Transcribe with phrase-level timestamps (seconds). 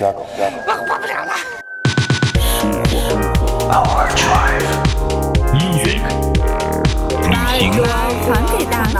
[0.00, 1.32] 我活不了了。
[3.68, 4.70] Power Drive，
[5.54, 5.82] 音乐
[7.28, 8.96] 把耳朵还给大脑。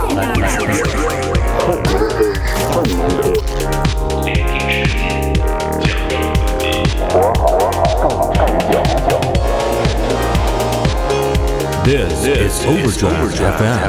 [11.84, 13.34] This is Overdrive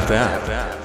[0.08, 0.83] FM.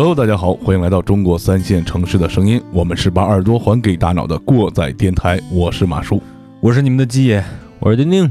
[0.00, 6.22] 哈喽，大家好，欢迎来到中国三线城市的声音，我们是把耳朵还给大脑的过载电台，我是马叔。
[6.62, 7.44] 我是你们的鸡爷，
[7.78, 8.30] 我是丁丁，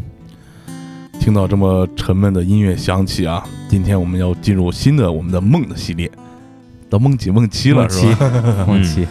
[1.19, 6.09] 听到这么沉闷的音乐响起啊，今天我们要进入新的我们的梦的系列，
[6.89, 8.65] 到梦几梦七了是吧？
[8.67, 9.07] 梦七，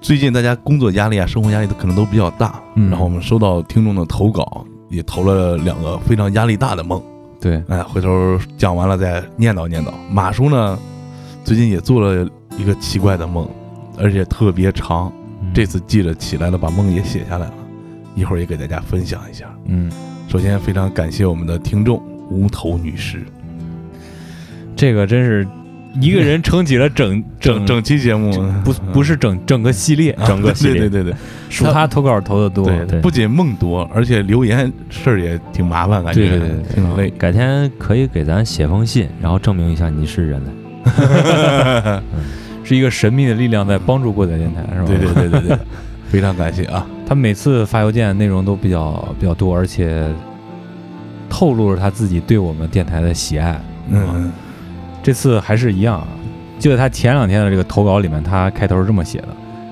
[0.00, 2.90] 最近大家工作压力啊，生活压力都可能都比较大，嗯。
[2.90, 7.00] 然后我们收到听众的投稿，也投了两个非常压力大的梦，
[7.40, 9.92] 对，哎，回头讲完了再念叨念叨。
[10.10, 10.76] 马叔呢，
[11.48, 13.48] 最近也做了一个奇怪的梦，
[13.96, 15.10] 而且特别长，
[15.54, 17.54] 这次记着起来了，把梦也写下来了，
[18.14, 19.46] 一会儿也给大家分享一下。
[19.64, 19.90] 嗯，
[20.28, 23.24] 首先非常感谢我们的听众无头女士，
[24.76, 25.48] 这个真是
[26.02, 28.30] 一个人撑起了整 整整期节目。
[28.62, 31.18] 不不是整整个系列，啊整个系列，对对对对。
[31.48, 36.74] 数他投稿投的多，对对，不仅梦多，而且留言事儿也挺麻烦，感觉对对对对。
[36.74, 37.08] 挺累。
[37.08, 40.38] 改天可以给咱写封信，然后证明一下你是人。
[40.44, 40.50] 类。
[42.64, 44.86] 是一个神秘的力量在帮助过载电台，是吧？
[44.86, 45.58] 对对对对对，
[46.10, 46.86] 非常感谢啊！
[47.06, 50.06] 他每次发邮件内容都比较比较多，而且
[51.30, 53.58] 透露了他自己对我们电台的喜爱。
[53.88, 54.30] 嗯，
[55.02, 56.08] 这次还是一样啊，
[56.58, 59.28] 就在他前两天的这个投稿里面，他开头是这么写的：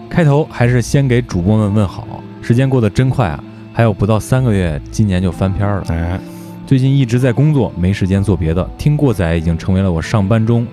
[0.09, 2.07] 开头还是先给主播们问好，
[2.41, 5.85] 时间过得真快啊，还有不到三个月，今年就翻篇了。
[5.89, 6.19] 哎，
[6.67, 10.67] 最近一直在工作，没时间做别的，听过载已经成为了我上班中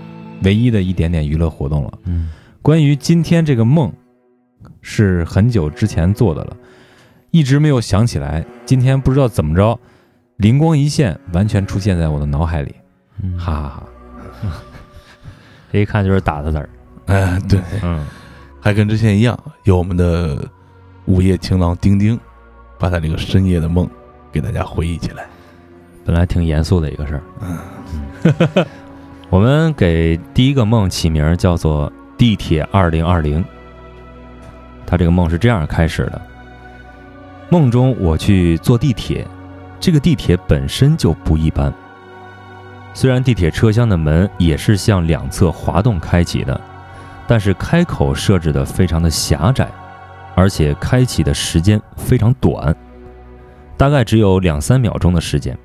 [0.43, 1.99] 唯一的一点点娱乐活动了。
[2.05, 2.29] 嗯，
[2.61, 3.91] 关于今天这个梦，
[4.81, 6.55] 是很久之前做的了，
[7.31, 8.45] 一直没有想起来。
[8.65, 9.79] 今天不知道怎么着，
[10.37, 12.75] 灵光一现，完全出现在我的脑海里，
[13.21, 13.83] 嗯哈哈哈。
[15.71, 16.69] 这一看就是打的字儿。
[17.05, 18.05] 哎，对，嗯，
[18.59, 20.47] 还跟之前一样，有我们的
[21.05, 22.19] 午夜情郎丁丁，
[22.77, 23.89] 把他这个深夜的梦
[24.31, 25.25] 给大家回忆起来。
[26.05, 27.23] 本来挺严肃的一个事儿。
[27.41, 28.65] 嗯，
[29.33, 33.43] 我们给第一个梦起名叫做“地铁二零二零”。
[34.85, 36.21] 他这个梦是这样开始的：
[37.49, 39.25] 梦中我去坐地铁，
[39.79, 41.73] 这个地铁本身就不一般。
[42.93, 46.61] 虽然地铁车厢的门也是向两侧滑动开启的，
[47.25, 49.67] 但是开口设置的非常的狭窄，
[50.35, 52.75] 而且开启的时间非常短，
[53.77, 55.57] 大概只有两三秒钟的时间。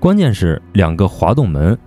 [0.00, 1.78] 关键是两个滑动门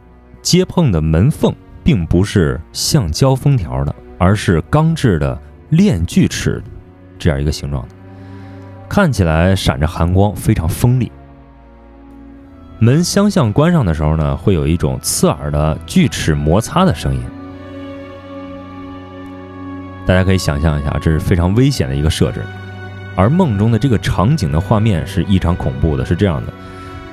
[0.42, 1.54] 接碰的门缝
[1.84, 6.62] 并不是橡胶封条的，而是钢制的链锯齿
[7.18, 7.90] 这样一个形状的，
[8.90, 11.12] 看起来闪着寒光，非常锋利。
[12.80, 17.22] 门相向关上的时候呢，会有一种刺耳的锯齿摩擦的声音。
[20.08, 22.44] 大家可以想象一下，这是非常危险的一个设置。
[23.16, 26.52] 而梦中的这个场景的画面是异常恐怖的，是这样的：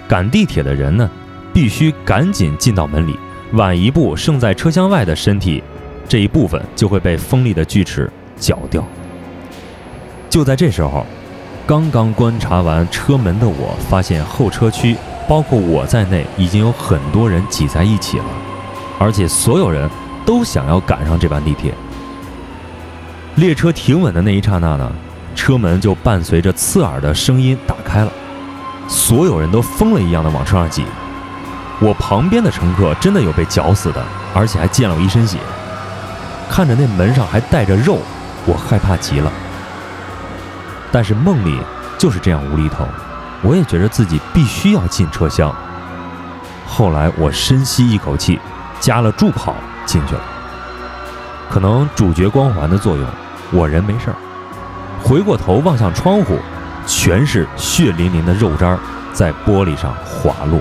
[0.08, 1.10] 赶地铁的人呢，
[1.60, 3.18] 必须赶紧进到门里，
[3.54, 5.60] 晚一步，剩在车厢外的身体
[6.08, 8.08] 这一部分就会被锋利的锯齿
[8.38, 8.80] 绞掉。
[10.30, 11.04] 就在这时候，
[11.66, 14.96] 刚刚观察完车门的我，发现后车区
[15.28, 18.24] 包括我在内，已经有很多人挤在一起了，
[18.96, 19.90] 而且所有人
[20.24, 21.74] 都想要赶上这班地铁。
[23.34, 24.92] 列车停稳的那一刹那呢，
[25.34, 28.12] 车门就伴随着刺耳的声音打开了。
[28.86, 30.84] 所有人都疯了一样的往车上挤。
[31.80, 35.38] 我旁边的乘客真的有被绞死的，而且还溅了我一身血。
[36.48, 37.98] 看着那门上还带着肉，
[38.46, 39.30] 我害怕极了。
[40.90, 41.60] 但是梦里
[41.98, 42.88] 就是这样无厘头，
[43.42, 45.54] 我也觉得自己必须要进车厢。
[46.66, 48.40] 后来我深吸一口气，
[48.80, 49.54] 加了助跑
[49.86, 50.20] 进去了。
[51.48, 53.06] 可能主角光环的作用，
[53.52, 54.16] 我人没事儿。
[55.02, 56.38] 回过头望向窗户，
[56.86, 58.76] 全是血淋淋的肉渣
[59.12, 60.60] 在玻璃上滑落。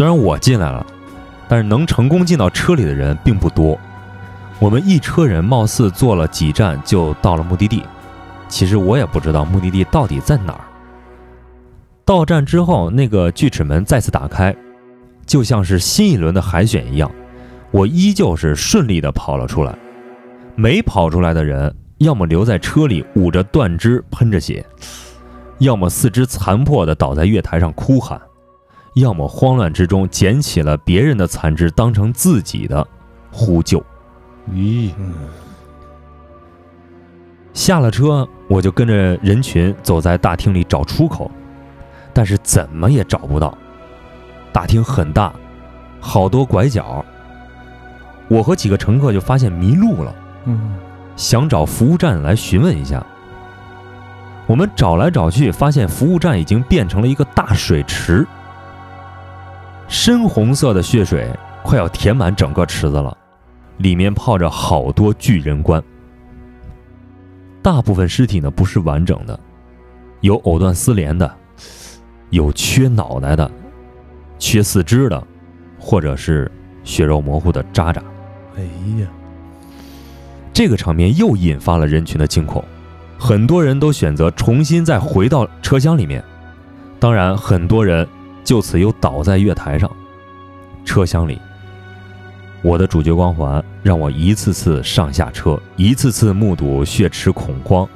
[0.00, 0.86] 虽然我进来了，
[1.46, 3.78] 但是能成功进到车里的人并不多。
[4.58, 7.84] 我们一车人貌似坐了几站就到了目的地，
[8.48, 10.60] 其实我也不知道目的地到底在哪儿。
[12.02, 14.56] 到站之后，那个锯齿门再次打开，
[15.26, 17.10] 就像是新一轮的海选一样。
[17.70, 19.76] 我依旧是顺利的跑了出来。
[20.54, 24.64] 没跑出来的人，要么留在车里捂着断肢喷着血，
[25.58, 28.18] 要么四肢残破的倒在月台上哭喊，
[28.94, 32.86] 要么慌乱之中捡起了别人的残肢当成自己的
[33.30, 33.78] 呼救。
[34.52, 35.14] 咦，嗯
[37.52, 41.30] 下了车，我就跟着人群走在大厅里找出口，
[42.12, 43.56] 但是怎么也找不到。
[44.52, 45.32] 大厅很大，
[46.00, 47.04] 好多拐角。
[48.28, 50.14] 我和几个乘客就发现迷路了，
[50.46, 50.76] 嗯
[51.16, 53.04] 想找服务站来询问一下。
[54.46, 58.26] 我们找来找去，发现服务站已经变成了一个大水池，
[59.90, 61.28] 深红色的血水
[61.64, 63.14] 快要填满整个池子了，
[63.78, 65.82] 里面泡着好多巨人棺。
[67.60, 69.38] 大部分尸体呢不是完整的，
[70.20, 71.28] 有藕断丝连的，
[72.30, 73.50] 有缺脑袋的，
[74.38, 75.26] 缺四肢的，
[75.76, 76.48] 或者是
[76.84, 78.00] 血肉模糊的渣渣。
[78.56, 78.62] 哎
[79.00, 79.08] 呀，
[80.52, 82.64] 这个场面又引发了人群的惊恐，
[83.18, 86.22] 很多人都选择重新再回到车厢里面，
[87.00, 88.06] 当然，很多人
[88.50, 89.88] 就此又倒在月台上。
[90.84, 91.38] 车厢里，
[92.62, 97.88] 我的主角光环让我一次次上下车，一次次目睹血池恐慌。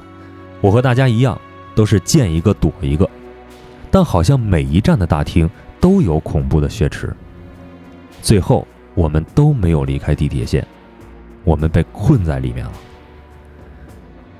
[0.61, 1.37] 我和大家一样，
[1.75, 3.05] 都是见一个躲一个，
[3.91, 5.49] 但好像每一站的大厅
[5.81, 7.13] 都有恐怖的血池。
[8.21, 10.65] 最后，我们都没有离开地铁线。
[11.43, 12.71] 我们被困在里面了。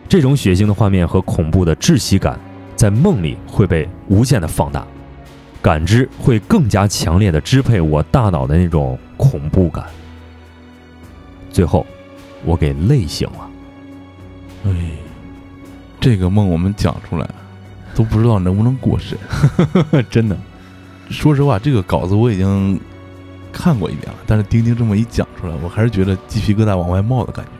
[0.07, 2.39] 这种血腥的画面和恐怖的窒息感，
[2.73, 4.87] 在梦里会被无限的放大，
[5.65, 9.83] 感知会更加强烈的支配我大脑的那种恐怖感。
[11.51, 11.83] 最后，
[12.43, 13.49] 我给累醒了。
[14.65, 14.91] 哎，
[15.99, 17.27] 这个梦我们讲出来，
[17.95, 19.17] 都不知道能不能过审。
[20.07, 20.37] 真的，
[21.09, 22.79] 说实话，这个稿子我已经
[23.51, 27.51] 看过一遍了，但是丁丁这么一讲出来，我还是觉得鸡皮疙瘩往外冒的感觉。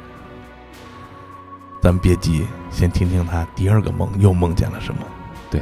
[1.82, 5.02] 咱们别急，先听听他第二个梦又梦见了什么。
[5.50, 5.60] 对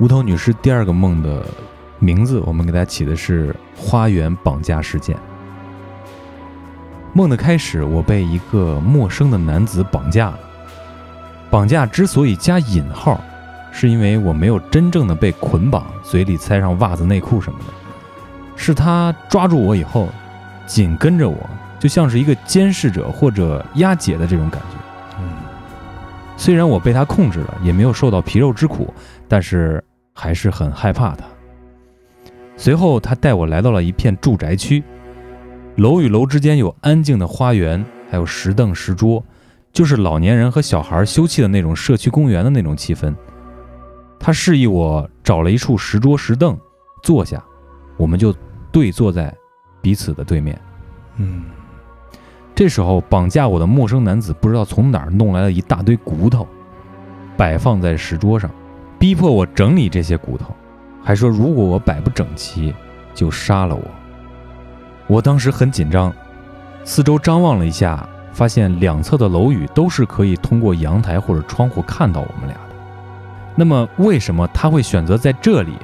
[0.00, 1.44] 无头女士第二个梦的
[2.04, 5.16] 名字，我们给它起的是“花园绑架事件”。
[7.14, 10.38] 梦的开始，我被一个陌生的男子绑架了。
[11.50, 13.18] 绑架之所以加引号，
[13.72, 17.64] 是因为我没有真正的被捆绑，嘴里塞上袜子、内裤什么的，
[18.54, 20.08] 是他抓住我以后，
[20.66, 21.38] 紧跟着我，
[21.78, 24.76] 就像是一个监视者或者押解的这种感觉。
[25.20, 25.24] 嗯，
[26.36, 28.92] 虽然我被他控制了，也没有受到皮肉之苦，
[29.26, 31.24] 但是还是很害怕他。
[32.56, 34.82] 随后，他带我来到了一片住宅区，
[35.76, 39.22] 楼与楼之间有安静的花园，还有石凳石桌，
[39.72, 43.14] 就是老年人和小孩休憩的那种社区公园的那种气氛。
[44.20, 46.56] 他示意我找了一处石桌石凳
[47.02, 47.44] 坐下，
[47.96, 48.32] 我们就
[48.72, 49.34] 对坐在
[49.82, 50.58] 彼此的对面。
[51.16, 51.44] 嗯，
[52.54, 56.46] 这时候，绑架我的陌生男子不知道从哪儿弄来了一大堆骨头，
[57.36, 58.50] 摆放在石桌上，
[58.98, 60.54] 逼迫我整理这些骨头，
[61.04, 62.74] 还说如果我摆不整齐，
[63.14, 63.82] 就杀了我。
[65.06, 66.12] 我当时很紧张，
[66.82, 72.74] 四周张望了一下，发现两侧的楼宇都是可以通过阳台或者窗户看到我们俩的。
[73.54, 75.74] 那么，为什么他会选择在这里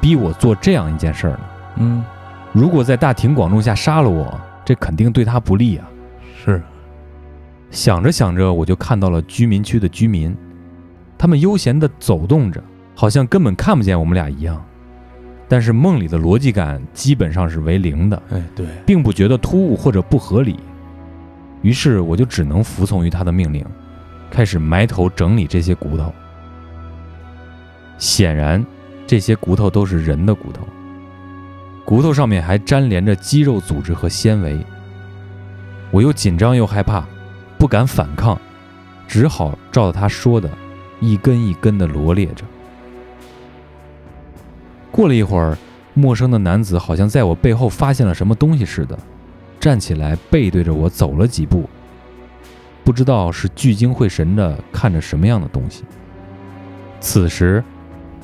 [0.00, 1.40] 逼我做这样一件事儿呢？
[1.76, 2.04] 嗯，
[2.52, 5.88] 如果在大庭广众下杀了我，这肯定对他不利啊。
[6.44, 6.62] 是，
[7.70, 10.36] 想着想着，我就看到了居民区的居民，
[11.16, 12.62] 他们悠闲地走动着，
[12.98, 14.60] 好像根本看不见我们俩一样。
[15.46, 20.58] 但是梦里的逻辑感基本上是为零的，哎，对，并不觉得突兀或者不合理。
[21.62, 23.64] 于是我就只能服从于他的命令，
[24.32, 26.12] 开始埋头整理这些骨头。
[27.98, 28.66] 显然，
[29.06, 30.66] 这些骨头都是人的骨头，
[31.84, 34.58] 骨头上面还粘连着肌肉组织和纤维。
[35.92, 37.06] 我又紧张又害怕，
[37.58, 38.36] 不敢反抗，
[39.06, 40.50] 只好照着他说的，
[40.98, 42.44] 一根一根的罗列着。
[44.98, 45.56] 过了一会儿，
[45.94, 48.98] 陌生的男子好像在我背后发现了什么东西似的，
[49.60, 51.70] 站起来背对着我走了几步，
[52.82, 55.84] 不知道是聚精会神地看着什么样的东西。
[56.98, 57.62] 此时，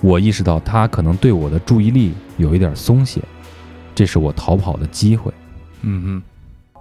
[0.03, 3.23] 我意识到他可能对我的注意力有一点松懈，
[3.95, 5.33] 这是我逃跑的机会。
[5.83, 6.23] 嗯哼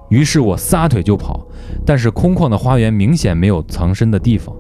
[0.10, 1.46] 于是我撒腿就跑，
[1.86, 4.56] 但是空旷的花园明显没有藏身的地方，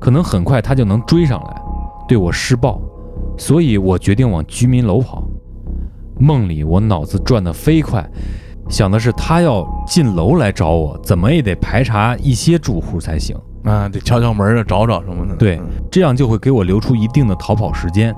[0.00, 1.62] 可能很快他就能追上来，
[2.08, 2.80] 对我施暴，
[3.40, 5.26] 所以我决定往居民楼跑。
[6.18, 8.06] 梦里我脑子转得飞快，
[8.68, 15.34] 想的是他要进楼来找我，怎么也得排查一些住户才行，啊，得敲敲门啊，找找什么的。
[15.36, 18.14] 对嗯这样就会给我留出一定的逃跑时间。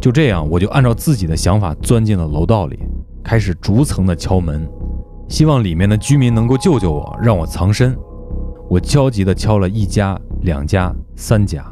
[0.00, 2.78] 就这样，我就按照自己的想法钻进了楼道里，
[3.24, 4.64] 开始逐层的敲门。
[5.28, 7.96] 希望里面的居民能够救救我，让我藏身。
[8.70, 11.64] 我焦急地敲了一家、两家、三家，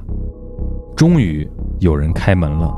[0.97, 1.49] 终于
[1.83, 2.73] 有人开门了。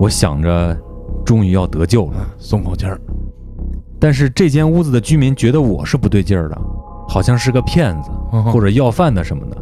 [0.00, 0.76] 我想着，
[1.24, 2.26] 终于要得救了。
[2.38, 3.00] 松口气儿，
[4.00, 6.60] 但是这间屋子的居民觉得我是不对劲儿的，
[7.06, 8.10] 好像是个骗子
[8.50, 9.56] 或者要饭的什么的。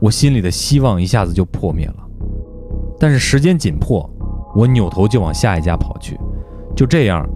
[0.00, 1.96] 我心里的希望一下子就破灭了。
[2.98, 4.08] 但是时间紧迫，
[4.54, 6.18] 我扭头就往下一家跑去。
[6.76, 7.26] 就这样，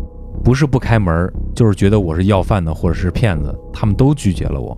[0.44, 4.76] 不是不开门，就是觉得我是要饭的或者是骗子，他们都拒绝了我。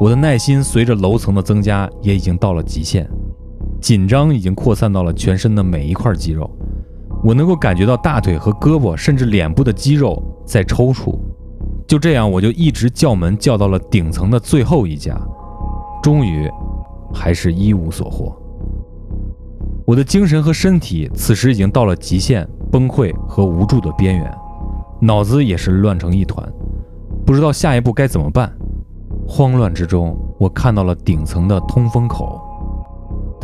[0.00, 3.08] 我的耐心随着楼层的增加，也已经到了极限，
[3.84, 6.50] 紧张已经扩散到了全身的每一块肌肉。
[7.22, 11.14] 我能够感觉到大腿和胳膊，甚至脸部的肌肉在抽搐。
[11.86, 15.14] 就这样，我就一直叫门叫到了顶层的最后一家，
[16.02, 16.50] 终于，
[17.12, 18.34] 还是一无所获。
[19.84, 24.34] 我的精神和身体此时已经到了极限，崩溃和无助的边缘，
[24.98, 26.42] 脑子也是乱成一团，
[27.26, 28.50] 不知道下一步该怎么办。
[29.28, 32.40] 慌乱之中，我看到了顶层的通风口，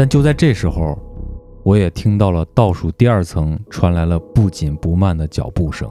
[0.00, 0.99] 但就在这时候，
[1.62, 5.87] 我也听到了倒数第二层传来了不紧不慢的脚步声。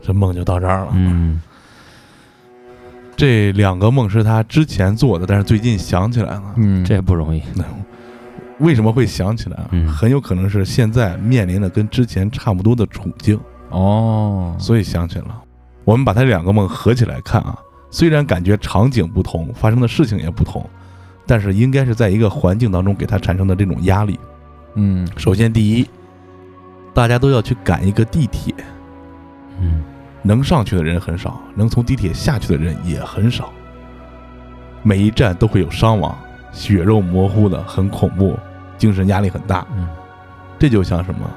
[0.00, 0.92] 这梦就到这儿了。
[0.94, 1.42] 嗯
[3.16, 6.54] 这两个梦是他之前做的，但是最近想起来了。
[6.58, 7.42] 嗯，这不容易。
[7.56, 7.64] 那
[8.60, 9.70] 为什么会想起来啊？
[9.72, 15.42] 嗯很有可能是现在面临的跟之前差不多的处境，哦，所以想起了。
[15.84, 17.58] 我们把他两个梦合起来看啊，
[17.92, 20.68] 虽然感觉场景不同，发生的事情也不同，
[21.26, 24.18] 但是应该是在一个环境当中给他产生的这种压力。
[24.74, 25.86] 嗯首先，第一，
[26.94, 28.54] 大家都要去赶一个地铁，
[29.60, 29.84] 嗯
[30.22, 33.52] 能上去的人很少，能从地铁下去的人也很少。
[34.82, 36.16] 每一站都会有伤亡，
[36.50, 38.38] 血肉模糊的，很恐怖，
[38.78, 39.66] 精神压力很大。
[39.76, 39.86] 嗯
[40.58, 41.30] 这就像什么？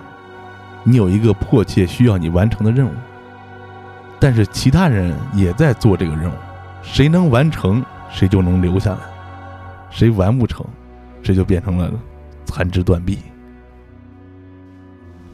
[0.83, 2.91] 你有一个迫切需要你完成的任务，
[4.19, 6.33] 但是其他人也在做这个任务，
[6.85, 8.99] 谁能完成，谁就能留下来；
[9.89, 10.65] 谁完不成，
[11.21, 11.91] 谁就变成了
[12.45, 13.17] 残肢断臂。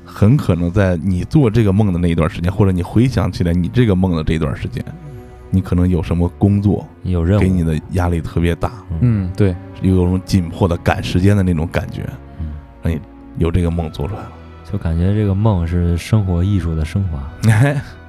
[0.04, 4.84] 很可能在你做这个梦的那一段时间，或者你回想起来你这个梦的这段时间，
[5.50, 12.06] 你可能有什么工作有任务给你的压力特别大，嗯，对，有种紧迫的赶时间的那种感觉，
[12.40, 12.48] 嗯
[12.82, 13.00] 让你
[13.38, 14.32] 有这个梦做出来了。
[14.70, 17.30] 就感觉这个梦是生活艺术的升华。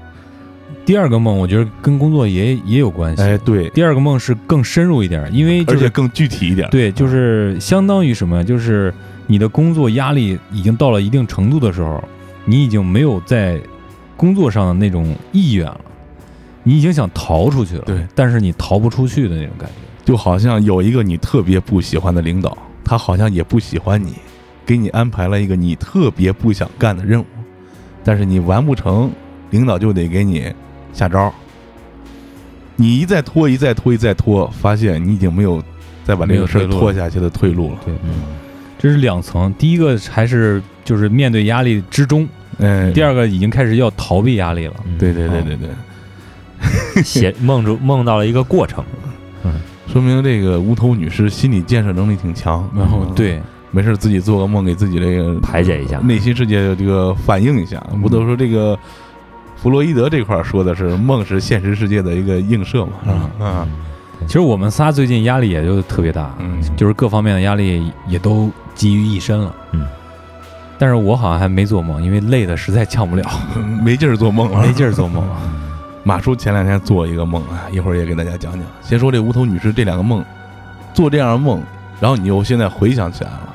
[0.82, 3.22] 哎第二个梦我觉得跟工作也也有关系。
[3.22, 6.68] 哎，对，第二个梦是更深入一点，因为就是而且更具体一点。
[6.70, 8.42] 对，就是相当于什么？
[8.42, 8.92] 就是
[9.28, 12.02] 你的工作压力已经到了一定程度的时候，
[12.44, 13.60] 你已经没有在
[14.16, 15.80] 工作上的那种意愿了，
[16.64, 19.74] 你已经想逃出去了，对，但是你逃不出去的那种感觉。
[20.04, 24.14] 就好像有一个你特别不喜欢的领导，他好像也不喜欢你，
[24.66, 27.26] 给你安排了一个你特别不想干的任务，
[28.02, 29.08] 但是你完不成，
[29.50, 30.52] 领导就得给你
[30.92, 31.32] 下招。
[32.76, 35.62] 你一再拖，一再拖，一再拖，发现你已经没有
[36.04, 37.78] 再把这个事儿拖下去的退路了。
[37.84, 38.22] 对，嗯
[38.78, 42.26] 这是两层，第一个还是就是面对压力之中，
[42.58, 44.75] 嗯，第二个已经开始要逃避压力了。
[44.87, 45.68] 嗯对对对对对，
[47.04, 48.84] 写梦中梦到了一个过程。
[49.44, 49.52] 嗯
[49.87, 52.68] 说明这个无头女尸心理建设能力挺强。
[52.75, 57.84] 然后嗯，对，没事自己做个梦，给自己这个排解一下内心世界这个反映一下。
[57.92, 58.76] 嗯不都说这个
[59.62, 62.92] 弗洛伊德这块儿说的是梦是现实世界的一个映射嘛？
[63.04, 63.47] 是吧？
[63.47, 63.69] 啊，
[64.26, 69.54] 其实我们仨最近压力也就特别大，嗯就是各方面的压力也都集于一身了。
[69.71, 69.87] 嗯，
[70.78, 73.23] 但是我好像还没做梦，因为累的实在呛不了，
[73.85, 75.25] 没劲儿做梦了，没劲儿做梦。
[76.02, 78.62] 马叔前两天做一个梦啊，一会儿也给大家讲讲。
[78.81, 80.25] 先说这无头女士这两个梦，
[80.92, 81.62] 做这样的梦，
[82.00, 83.54] 然后你又现在回想起来了，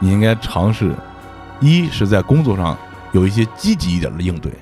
[0.00, 0.92] 你应该尝试，
[1.60, 2.76] 一是在工作上
[3.12, 4.52] 有一些积极一点的应对，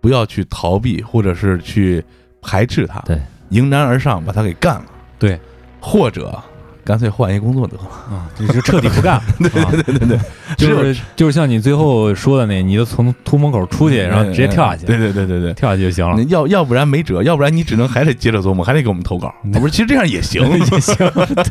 [0.00, 2.02] 不要去逃避或者是去
[2.42, 3.18] 排斥它，对，
[3.50, 4.84] 迎难而上把它给干了，
[5.18, 5.38] 对，
[5.80, 6.36] 或者
[6.82, 7.82] 干脆换一工作得了。
[8.10, 9.22] 啊，这就彻底不干了。
[9.38, 10.18] 对对对对，
[10.56, 15.52] 就是就是像你最后说的那，你就从突门口出去，然后直接跳下去，对对对对对。
[15.52, 16.20] 跳下去就行了。
[16.24, 19.28] 要要不然没辙，要不然你只能还得接着做梦，还得给我们投稿。
[19.28, 20.96] 啊不是，其实这样也行， 也行，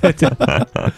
[0.02, 0.30] 对对，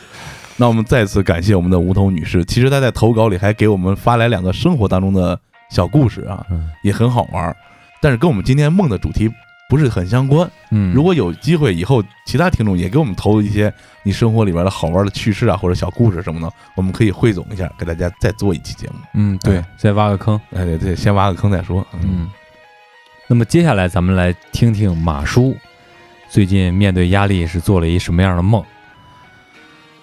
[0.57, 5.37] 那我们再次感谢我们的无头女士，其实她在投稿里还给我们发来两个生活当中的
[5.71, 7.55] 小故事啊，嗯也很好玩儿，
[8.01, 9.31] 但是跟我们今天梦的主题
[9.69, 10.47] 不是很相关。
[10.69, 13.73] 嗯，如果有机会以后，其他听众也给我们投一些
[14.03, 18.95] 你生活里边的好玩的趣事啊，或者小故事什么的，我们可以汇总一下，给大家再做一期节目。
[19.13, 20.39] 嗯对，再挖个坑。
[20.53, 21.87] 哎，对对，先挖个坑再说。
[21.93, 22.29] 嗯，嗯，
[23.27, 25.55] 那么接下来咱们来听听马叔
[26.29, 28.61] 最近面对压力是做了一什么样的梦？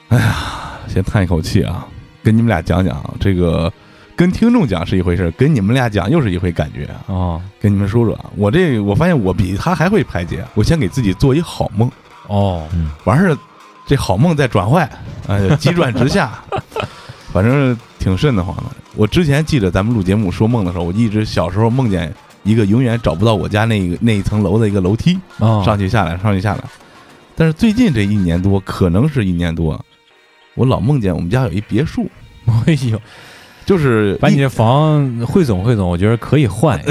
[0.09, 1.87] 哎呀先叹一口气啊，
[2.23, 3.71] 跟你们俩讲讲啊这个
[4.19, 7.05] 跟听众讲是一回事，跟你们俩讲又是一回感觉啊。
[7.07, 10.45] 哦跟你们说说啊，我这我发现我比他还会排解。
[10.55, 11.89] 我先给自己做一好梦，
[12.27, 12.67] 哦，
[13.05, 13.39] 完事儿
[13.87, 14.91] 这好梦再转坏，
[15.29, 16.43] 哎，急转直下，
[17.33, 18.65] 反正挺瘆得慌的。
[18.97, 26.65] 我之前记得咱们录节目说梦的时候，我一直小时候梦见一个永远找不到我家那个那一层楼的一个楼梯，哦，上去下来，上去下来。
[27.37, 29.81] 但是最近这一年多，可能是一年多，
[30.57, 32.11] 我老梦见我们家有一别墅，
[32.67, 33.01] 哎呦，
[33.69, 36.83] 就是把你这房汇总汇总，我觉得可以换。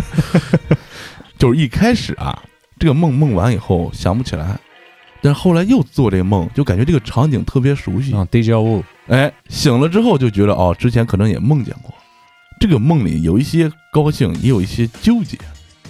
[1.38, 2.38] 就是一开始啊，
[2.78, 4.60] 这个梦梦完以后想不起来，
[5.22, 8.12] 但是后来又做这个梦，就感觉这个场景特别熟悉。
[8.12, 11.94] 啊，deja vu，哎，醒了之后就觉得哦，之前可能也梦见过。
[12.60, 15.38] 这个梦里有一些高兴，也有一些纠结。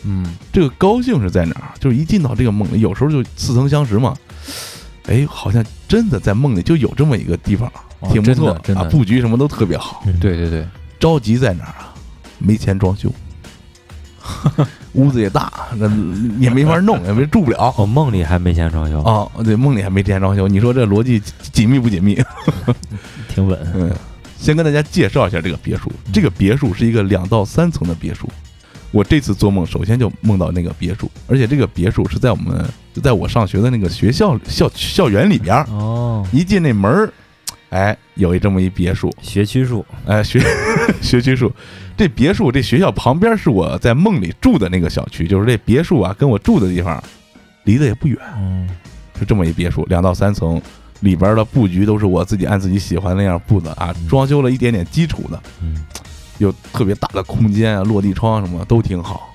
[0.04, 1.74] 嗯，这个高兴是在哪儿？
[1.80, 4.14] 就是一进到这个梦里，有时候就似曾相识嘛。
[5.06, 7.72] 哎，好像真的在梦里就有这么一个地方，哦
[8.10, 10.02] 挺不错啊，真的真的，布局什么都特别好。
[10.06, 10.66] 嗯对对对，
[10.98, 11.94] 着急在哪儿啊？
[12.38, 13.12] 没钱装修，
[14.94, 15.86] 屋子也大，那
[16.38, 17.72] 也没法弄， 也没住不了。
[17.76, 22.20] 哦，梦里还没钱装修，哦，对，梦里还没钱装修，你说这逻辑紧密不紧密？
[23.28, 23.58] 挺稳。
[23.74, 23.92] 嗯，
[24.38, 25.90] 先跟大家介绍一下这个别墅。
[26.12, 28.28] 这个别墅是一个两到三层的别墅。
[28.90, 35.64] 我这次做梦，首先就梦到那个别墅，而且这个别墅是在我们就在我上学的那个学校校校园里边儿。
[35.70, 37.12] 哦，一进那门儿，
[37.72, 40.38] 哎，有一这么一别墅，学区树，哎，学
[41.00, 41.50] 学区树。
[41.96, 47.02] 这别墅这学校旁边是我在梦里住的那个小区，就是这别墅啊，跟我住的地方
[47.64, 48.18] 离得也不远。
[48.36, 48.68] 嗯，
[49.18, 50.60] 就这么一别墅，两到三层，
[51.00, 55.82] 里边的布局都是我自己按自己喜欢那样布的啊，嗯装修了一点点基础的，嗯，
[56.36, 59.32] 有特别大的空间啊，落地窗什么都挺好。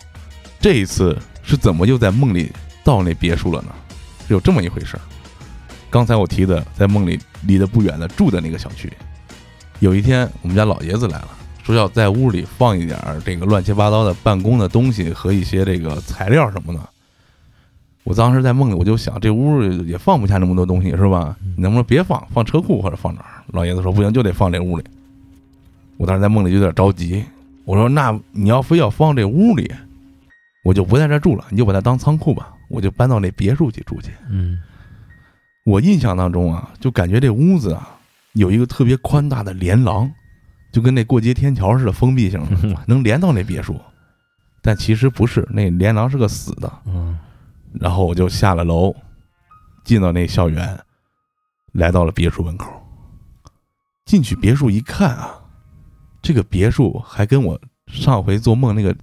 [0.60, 2.52] 这一次是怎么又在梦里
[2.84, 3.70] 到那别墅了呢？
[4.28, 5.02] 是有这么一回事儿。
[5.98, 8.88] 刚才我提的，在梦里离得不远的住的那个小区，
[9.80, 11.30] 有一天我们家老爷子来了，
[11.64, 16.80] 说要在屋里放一点这个乱七八糟的办公的东西和一些这个材料什么的。
[18.04, 21.36] 我当时在梦里我就想，这屋也放不下那么多东西，是吧？
[21.56, 23.42] 你能不能别放，放车库或者放哪儿？
[23.48, 24.84] 老爷子说不行，就得放这屋里。
[25.98, 27.26] 我当时在梦里有点着急，
[27.66, 29.74] 我说那你要非要放这屋里，
[30.64, 34.12] 我就不在这住了，你就把它当仓库吧，我就搬到那别墅去住去。
[34.30, 34.60] 嗯，
[35.68, 38.00] 我印象当中啊，就感觉这屋子啊
[38.36, 40.10] 有一个特别宽大的连廊，
[40.72, 43.78] 就跟那过街天桥似的封闭性的，能连到那别墅。
[44.62, 46.72] 但其实不是，那连廊是个死的。
[46.86, 47.20] 嗯，
[47.74, 48.96] 然后我就下了楼，
[49.84, 50.80] 进到那校园，
[51.74, 52.72] 来到了别墅门口。
[54.06, 55.38] 进去别墅一看啊，
[56.22, 58.96] 这个别墅还跟我上回做梦那个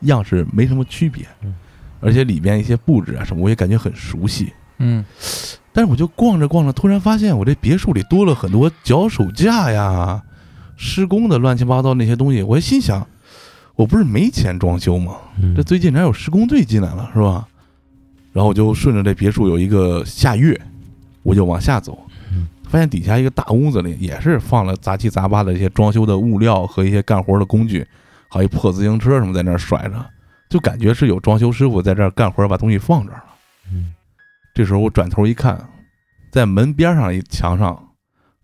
[0.00, 1.54] 样式没什么区别嗯，
[2.00, 4.50] 而且里边一些布置啊什么，我也感觉很熟悉。
[4.78, 5.04] 嗯，
[5.76, 10.22] 但是我就逛着逛着，突然发现我这别墅里多了很多脚手架呀、
[10.74, 12.42] 施工的乱七八糟那些东西。
[12.42, 13.06] 我心想，
[13.74, 15.16] 我不是没钱装修吗？
[15.38, 17.46] 嗯这最近哪有施工队进来了是吧？
[18.32, 20.58] 然后我就顺着这别墅有一个下跃，
[21.22, 21.98] 我就往下走
[22.32, 27.86] 嗯，发现底下一个大屋子里也是放了杂七杂八的一些装修的物料和一些干活的工具，
[28.30, 30.06] 还有一破自行车什么在那儿甩着，
[30.48, 33.24] 就感觉是有装修师傅在这儿干活，把东西放这儿了。
[33.70, 33.92] 嗯
[34.56, 35.68] 这时候我转头一看，
[36.30, 37.90] 在门边上一墙上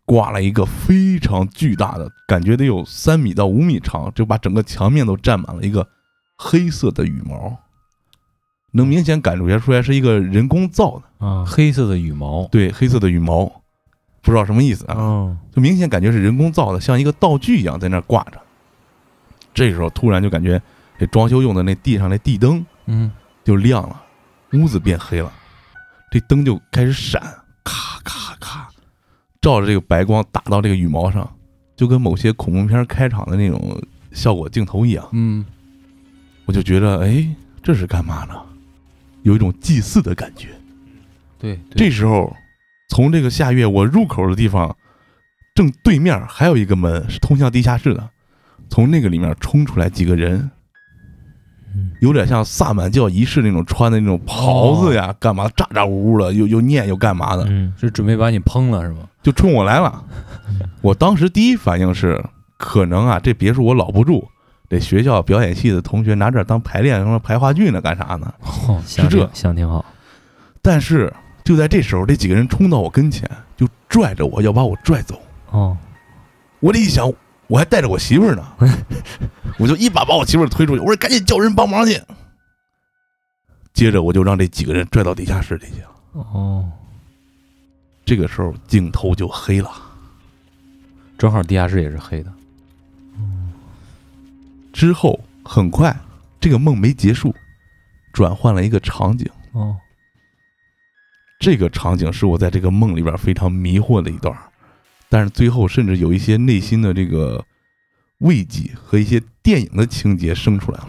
[0.05, 5.89] 挂了一个非常巨大的，感觉得有三米到五米长，就把整个墙面都占满了一个
[6.37, 7.57] 黑色的羽毛，
[8.73, 13.47] 能明显感觉出来是一个人工造的，啊，黑色的羽毛，对，黑色的羽毛，
[14.21, 18.39] 不知道什么意思啊，哦，就明显感觉是人工造的，像一个道具一样在那儿挂着。
[19.55, 20.61] 这时候突然就感觉
[20.99, 23.11] 这装修用的那地上那地灯嗯，
[23.45, 24.03] 就亮了，
[24.53, 25.33] 屋子变黑了，
[26.13, 27.19] 这灯就开始闪，
[27.65, 28.69] 咔咔咔，
[29.41, 31.27] 照着这个白光打到这个羽毛上，
[31.75, 35.09] 就跟某些恐怖片开场的那种效果镜头一样。
[35.13, 35.43] 嗯，
[36.45, 37.27] 我就觉得，哎，
[37.63, 38.35] 这是干嘛呢？
[39.23, 40.49] 有一种祭祀的感觉。
[41.39, 42.37] 对，这时候，
[42.91, 44.77] 从这个下月我入口的地方，
[45.55, 48.11] 正对面还有一个门是通向地下室的，
[48.69, 50.51] 从那个里面冲出来几个人，嗯
[52.01, 59.09] 有点像萨满教仪式那种穿的那种袍子呀，干嘛咋咋呼呼的，又又念又干嘛的，嗯是准备把你烹了是吗？
[59.23, 60.05] 就冲我来了。
[60.81, 62.23] 我当时第一反应是，
[62.57, 64.29] 可能啊，这别墅我老不住，
[64.69, 68.35] 这学校表演系的同学拿这当排练什么排话剧呢，干啥呢？
[68.69, 69.85] 哦，想这想挺好，
[70.61, 71.13] 但是
[71.45, 75.21] 就在这时候，这几个人冲到我跟前，就拽着我要把我拽走。
[75.51, 75.77] 哦，
[76.61, 77.13] 我这一想，
[77.53, 78.43] 我还带着我媳妇儿呢，
[79.59, 82.01] 我就一把把我媳妇儿推出去，我说赶紧叫人帮忙去。
[83.75, 85.91] 接着我就让这几个人拽到地下室里去了。
[86.13, 86.73] 哦，
[88.07, 89.71] 这个时候镜头就黑了，
[91.19, 92.33] 正好地下室也是黑的，
[94.73, 95.95] 之后很快
[96.41, 97.35] 这个梦没结束，
[98.15, 99.31] 转换了一个场景。
[99.53, 99.77] 哦，
[101.39, 104.41] 这个场景是我在这个梦里边非常迷惑的一段儿，
[105.13, 107.45] 但是最后甚至有一些内心的这个
[108.21, 110.89] 慰藉和一些电影的情节生出来了。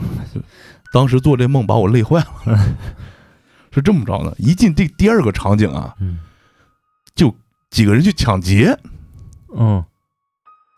[0.93, 2.75] 当时做这梦把我累坏了，
[3.69, 4.33] 是这么着的。
[4.37, 6.19] 一进这第二个场景啊，嗯。
[7.13, 7.35] 就
[7.69, 8.79] 几个人去抢劫，
[9.57, 9.83] 嗯。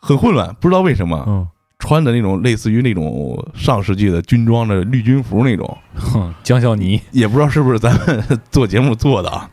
[0.02, 1.24] 很混乱，不知道为什么。
[1.28, 9.52] 嗯，穿的那种类似于那种上世纪的军装的绿军服那种，哼，江小尼，也不知道是不是咱们做节目做的啊，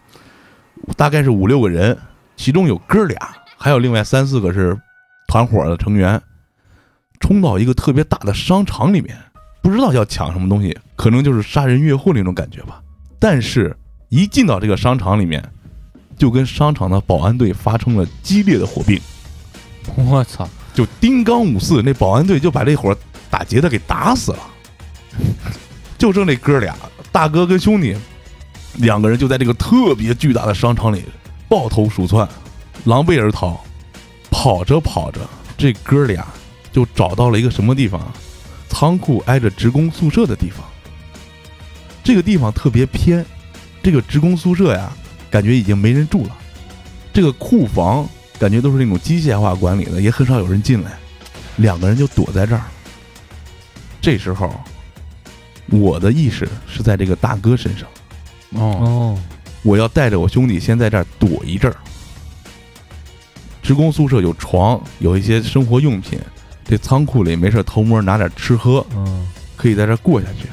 [0.96, 1.98] 大概是五六个人，
[2.36, 3.18] 其中有哥俩，
[3.62, 4.76] 还有另外三四个是
[5.28, 6.20] 团伙的成员，
[7.20, 9.16] 冲到一个特别大的商场里面，
[9.62, 12.82] 不知道要抢什么东西，可能就是杀人越货那种感觉吧。
[13.20, 13.76] 但是，
[14.08, 15.40] 一进到这个商场里面，
[16.18, 19.00] 就跟商场的保安队发生了激烈的火并，
[19.94, 22.92] 我操，就丁刚五四那保安队就把这伙
[23.30, 24.40] 打劫的给打死了，
[25.96, 26.74] 就剩这哥俩，
[27.12, 27.96] 大哥跟兄弟
[28.78, 31.04] 两个人就在这个特别巨大的商场里
[31.48, 32.28] 抱头鼠窜，
[32.84, 33.60] 狼狈而逃。
[34.30, 35.20] 跑着跑着，
[35.58, 36.26] 这哥俩
[36.72, 38.14] 就找到了一个什么地方啊？
[38.70, 40.64] 仓库挨着职工宿舍的地方。
[42.02, 43.24] 这个地方特别偏，
[43.82, 44.90] 这个职工宿舍呀，
[45.30, 46.36] 感觉已经没人住了。
[47.12, 50.92] 这个库房感觉都是那种机械化管理的，也很少有人进来。
[51.56, 52.62] 两个人就躲在这儿。
[54.00, 54.50] 这时候，
[55.68, 57.86] 我的意识是在这个大哥身上，
[58.54, 59.18] 哦，哦，
[59.62, 61.76] 我要带着我兄弟先在这儿躲一阵儿。
[63.62, 66.18] 职工宿舍有床，有一些生活用品，
[66.64, 70.48] 这仓库里没事偷摸拿点吃喝，嗯可以在这过下去。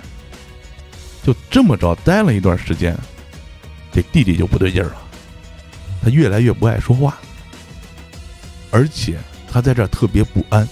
[1.23, 2.95] 就这么着待了一段时间，
[3.91, 4.97] 这弟弟就不对劲儿了，
[6.03, 7.17] 他越来越不爱说话，
[8.69, 9.17] 而且
[9.51, 10.67] 他在这特别不安，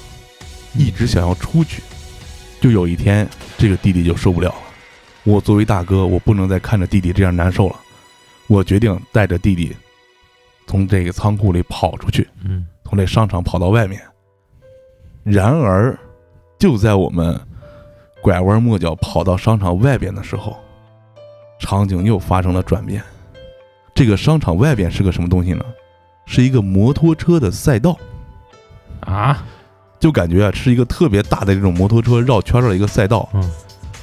[0.76, 1.82] 一直想要出去。
[2.62, 4.56] 就有一天，这个弟弟就受不了了。
[5.24, 7.76] 我作为大哥，我不能再看着弟弟这样难受了，
[8.48, 9.76] 我决定带着弟弟
[10.68, 12.28] 从这个仓库里跑出去。
[12.46, 14.02] 嗯从这商场跑到外面。
[15.24, 15.98] 然而，
[16.58, 17.38] 就在我们
[18.22, 20.56] 拐弯抹角跑到商场外边的时候，
[21.60, 23.04] 场景又发生了转变。
[23.94, 25.66] 这个商场外边是个什么东西呢？
[26.26, 27.98] 是一个摩托车的赛道，
[29.02, 29.46] 啊，
[30.00, 33.28] 就感觉啊是一个特别大的这种摩托车绕圈儿的一个赛道。
[33.34, 33.52] 嗯，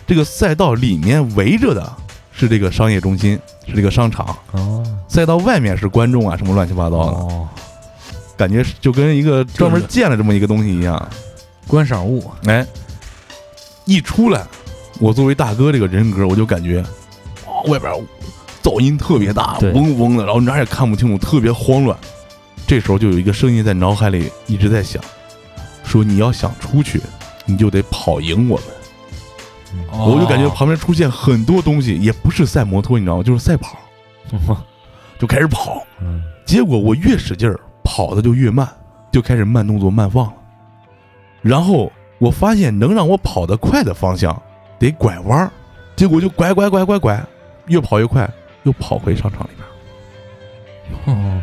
[0.07, 1.91] 这个赛道里面围着的
[2.37, 4.37] 是这个商业中心，是这个商场。
[4.53, 7.49] 哦赛道外面是观众啊，什么乱七八糟的，哦，
[8.37, 11.09] 感觉就跟一个专门建了这么一个东西一样。
[11.69, 12.67] 观赏物，哎，
[13.85, 14.45] 一出来，
[14.99, 16.85] 我作为大哥这个人格，我就感觉，
[17.47, 17.93] 哇外边
[18.61, 21.97] 噪音特别大，对嗡嗡的，然后哪儿也看不清楚，特别慌乱。
[22.67, 25.01] 这时候就有一个声音在脑海里一直在响，
[25.85, 27.01] 说你要想出去，
[27.45, 28.67] 你就得跑赢我们。
[29.91, 33.23] 我就感觉旁边出现很多东西，也不是赛摩托，你知道吗？
[33.23, 33.79] 就是赛跑，
[35.19, 35.83] 就开始跑。
[36.01, 38.69] 嗯结果我越使劲儿，跑的就越慢，
[39.11, 40.35] 就开始慢动作慢放了。
[41.41, 44.41] 然后我发现能让我跑得快的方向
[44.79, 45.51] 得拐弯儿，
[45.97, 47.25] 结果就拐拐拐拐拐，
[47.67, 48.31] 越跑越快，
[48.65, 49.71] 又跑回商场里边儿。
[51.07, 51.43] 哦，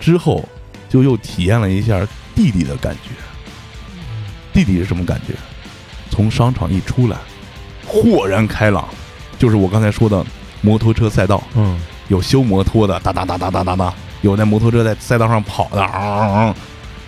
[0.00, 0.44] 之后
[0.88, 3.10] 就又体验了一下弟弟的感觉。
[4.52, 5.34] 弟弟是什么感觉？
[6.10, 7.16] 从商场一出来，
[8.02, 8.88] 豁然开朗，
[9.38, 10.26] 就是我刚才说的
[10.60, 11.78] 摩托车赛道，嗯
[12.08, 16.54] 有修摩托的，哒哒哒哒哒哒哒，有那摩托车在赛道上跑的，嗷嗷嗷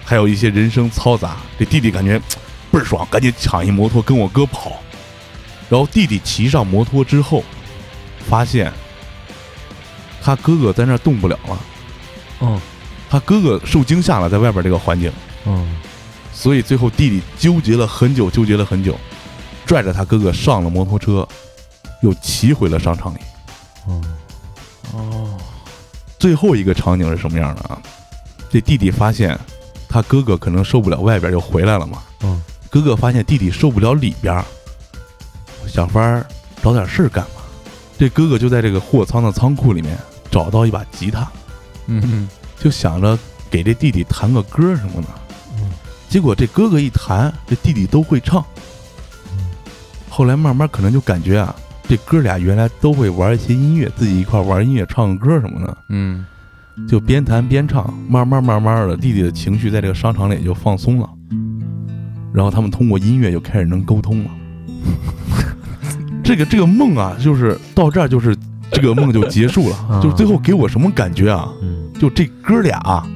[0.04, 1.36] 还有一些人声嘈杂。
[1.58, 2.18] 这弟弟感觉
[2.70, 4.72] 倍儿爽，赶紧抢一摩托跟我哥跑。
[5.68, 7.42] 然后弟弟骑上摩托之后，
[8.28, 8.72] 发现
[10.22, 11.58] 他哥哥在那儿动不了了，
[12.40, 12.60] 嗯
[13.10, 15.12] 他哥哥受惊吓了，在外边这个环境，
[15.44, 15.76] 嗯
[16.32, 18.98] 所以最后弟弟纠结了很久，纠结了很久，
[19.66, 21.26] 拽着他哥哥上了摩托车，
[22.02, 23.18] 又骑回了商场里。
[23.86, 24.00] 哦
[24.94, 25.38] 哦，
[26.18, 27.78] 最后一个场景是什么样的啊？
[28.48, 29.38] 这弟弟发现
[29.88, 32.02] 他哥哥可能受不了外边，又回来了嘛。
[32.22, 34.42] 嗯，哥哥发现弟弟受不了里边，
[35.66, 36.24] 想法儿
[36.62, 37.42] 找点事儿干嘛。
[37.98, 39.98] 这哥哥就在这个货仓的仓库里面
[40.30, 41.28] 找到一把吉他，
[41.86, 43.18] 嗯就想着
[43.50, 45.08] 给这弟弟弹个歌什么的。
[45.58, 45.70] 嗯
[46.08, 48.44] 结果这哥哥一弹，这弟弟都会唱。
[50.16, 51.54] 后来慢慢可能就感觉啊，
[51.86, 55.76] 这哥俩原来都会玩一些音乐，自己一块玩音乐、唱个歌什么的。
[55.90, 56.24] 嗯
[56.88, 61.06] 就边弹边唱，慢慢慢慢的，弟弟的情绪在这个商场里就放松了，
[62.32, 64.30] 然后他们通过音乐就开始能沟通了。
[66.24, 68.34] 这个这个梦啊，就是到这儿就是
[68.70, 71.52] 这个梦就结束了，啊就是最后给我什么感觉啊？
[71.60, 73.06] 嗯就这哥俩啊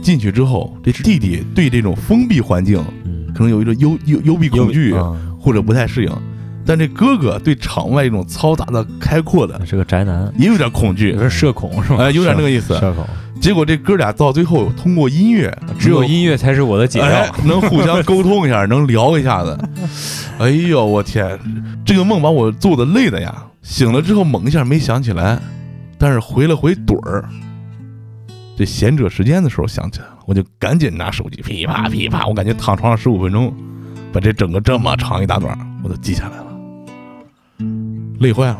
[0.00, 6.12] 进去之后，这弟弟对这种封闭环境嗯，可能有一种幽幽幽闭恐惧，啊或者不太适应，
[6.68, 12.04] 但这哥哥对场外一种嘈杂的、开阔的是个宅男，也有点恐惧有，点社恐是吧？
[12.04, 12.78] 哎，有点那个意思。
[12.78, 13.06] 社恐，
[13.40, 19.58] 结果这哥俩到最后通过音乐，只有音乐才是我的解哎药。，能互相沟通一下，能聊一下子。
[20.38, 21.40] 哎呦，我天，
[21.86, 23.34] 这个梦把我做的累的呀！
[23.62, 25.40] 醒了之后猛一下没想起来，
[25.96, 27.24] 但是回了回盹儿。
[28.58, 33.54] 这闲者时间的时候想起来了，我就赶紧拿手机噼啪噼啪，我感觉躺床上十五分钟，
[34.12, 36.46] 把这整个这么长一大段我都记下来了，
[38.20, 38.58] 累坏了。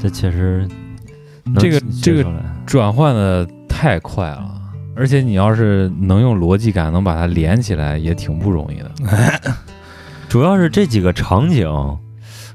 [0.00, 0.66] 这确实
[1.58, 2.24] 这个这个
[2.66, 4.44] 转换的太快了，
[4.96, 8.90] 而且你要是能用逻辑感能把它连起来，也挺不容易的。
[10.28, 11.68] 主要是这几个场景，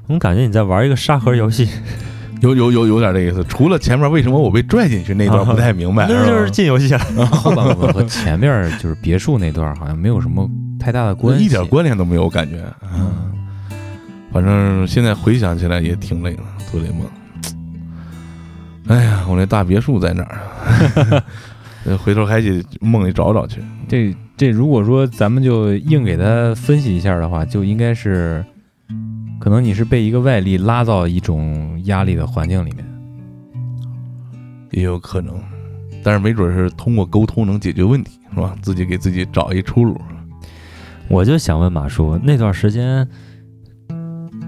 [0.06, 1.68] 我感觉你在玩一个沙盒游戏，
[2.42, 7.00] 有有有有点这意思，除了前面为什么我被拽进去那段不太明白，那就是进游戏了。
[7.26, 10.46] 后半部分和前面就是别墅那段好像没有什么
[10.78, 12.62] 太大的关系，一点关联都没有，我感觉。
[12.82, 13.32] 嗯，
[14.32, 17.06] 反正现在回想起来也挺累的，做这梦。
[18.88, 21.22] 哎呀，我那大别墅在哪儿
[21.98, 23.60] 回头还得梦里找找去。
[23.88, 28.44] 这这如果说咱们就硬给他分析一下的话，就应该是，
[29.38, 32.84] 可能你是被一个外力拉到一种压力的环境里面。
[34.72, 35.40] 也有可能，
[36.02, 38.56] 但是没准是通过沟通能解决问题，是吧？
[38.62, 40.00] 自己给自己找一出路。
[41.08, 43.08] 我就想问马叔，那段时间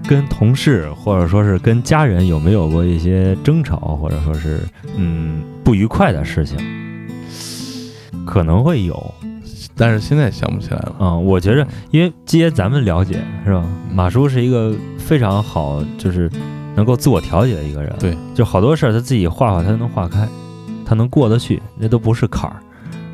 [0.07, 4.59] 跟同事或者说是跟家人有没有过一些争吵，或者说是
[4.97, 6.57] 嗯不愉快的事情？
[8.25, 9.13] 可能会有
[9.75, 10.95] 但是现在想不起来了。
[10.99, 16.29] 啊、我觉着，因为既然咱们了解是吧，马叔是一个非常好，就是
[16.75, 17.93] 能够自我调节的一个人。
[17.99, 20.27] 对，就好多事儿他自己化化，他能化开，
[20.85, 22.57] 他能过得去，那都不是坎儿。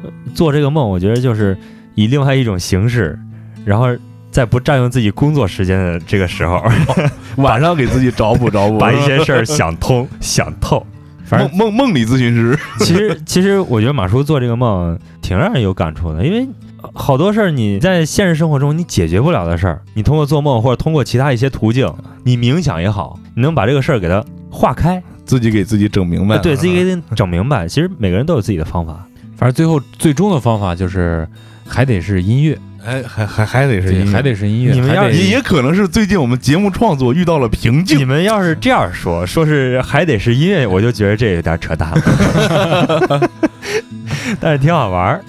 [0.04, 1.58] 呃做这个梦，我觉得就是
[1.96, 3.18] 以另外一种形式，
[3.66, 3.88] 然后
[4.32, 6.64] 在不占用自己工作时间的这个时候，
[7.38, 10.86] 晚上给自己找补找补， 把一些事儿想通、 想透。
[11.26, 12.58] 反正梦梦梦里咨询师。
[12.80, 16.48] 其实，其实我觉得马叔做这个梦挺让人有感触的，因为
[16.94, 27.68] 好多事儿你在现实生活中你解决不了的事儿，你通过做梦或者通过其他一些途径，你冥想也好，你能把这个事儿给它化开，自己给自己整明白，呃对自己给它整明白。
[27.68, 29.06] 其实每个人都有自己的方法。
[29.38, 31.28] 反正最后最终的方法就是
[31.68, 34.74] 还得是音乐，哎，还还还得是，音乐还得是音乐。
[34.74, 38.06] 你们要也也可能是最近我们节目创作遇到了瓶颈你。
[38.06, 43.30] 们要是这样说， 说是还得是音乐，我就觉得这有点扯淡了。
[44.40, 45.22] 但是挺好玩儿。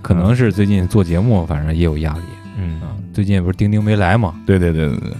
[0.00, 2.20] 可能是最近做节目，反正也有压力
[2.58, 2.94] 嗯啊。
[3.12, 4.34] 最近不是丁丁没来嘛？
[4.46, 5.10] 对对对对对，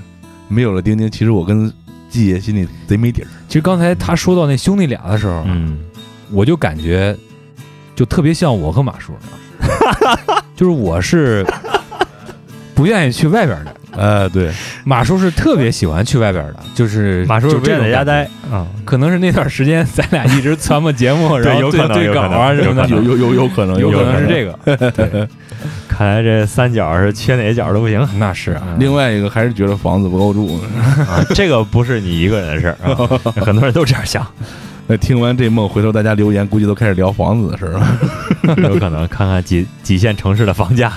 [0.49, 1.73] 没有了丁丁，其实我跟
[2.09, 3.27] 季爷心里贼没底儿。
[3.49, 5.79] 其实刚才他说到那兄弟俩的时候，嗯，
[6.31, 7.17] 我就感觉
[7.97, 9.13] 就特别像我和马叔，
[10.55, 11.45] 就是我是
[12.77, 14.53] 不愿意去外边的，呃，对，
[14.85, 18.29] 马叔是特别喜欢去外边的，就是马叔就是这不愿在家待。
[18.53, 18.67] 啊。
[18.85, 24.27] 可能是那段时间咱俩一直传播节目， 然后有对对稿可能有可能啊什么的，有有有有可能，有可能是。
[24.29, 25.29] 这个， 对，
[25.89, 28.07] 看来这三角是缺哪角都不行。
[28.19, 30.61] 那是啊，另外一个还是觉得房子不够住。
[31.09, 33.09] 啊，这个不是你一个人的事儿啊，
[33.43, 34.25] 很多人都这样想，
[34.87, 37.99] 那听完这梦，回头大家留言，估计都开始聊房子的事儿了。
[38.59, 40.93] 有可能看看几几线城市的房价。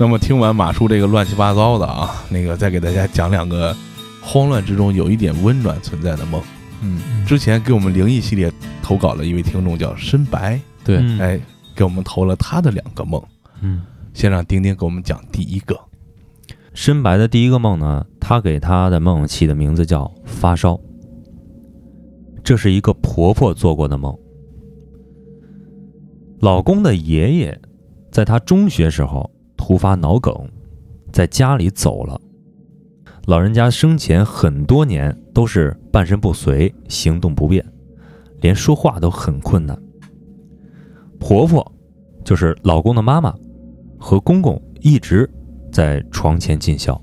[0.00, 3.76] 那么听完马叔这个乱七八糟的啊，那个再给大家讲两个
[4.22, 6.42] 慌乱之中有一点温暖存在的梦。
[6.80, 8.50] 嗯，之前给我们灵异系列
[8.82, 11.40] 投稿了一位听众叫深白，对，嗯哎，
[11.74, 13.22] 给我们投了他的两个梦。
[13.60, 13.82] 嗯，
[14.14, 15.78] 先让丁丁给我们讲第一个。
[16.72, 20.80] 深白的第一个梦呢，他给他的梦起的名字叫发烧。
[22.42, 24.16] 这是一个婆婆做过的梦。
[26.38, 27.60] 老公的爷爷
[28.10, 30.34] 在他中学时候突发脑梗，
[31.12, 32.18] 在家里走了。
[33.26, 37.62] 老人家生前很多年都是半身不遂，行动不便，
[38.40, 39.78] 连说话都很困难。
[41.18, 41.70] 婆婆
[42.24, 43.34] 就是老公的妈妈，
[43.98, 45.28] 和公公一直
[45.70, 46.98] 在床前尽孝。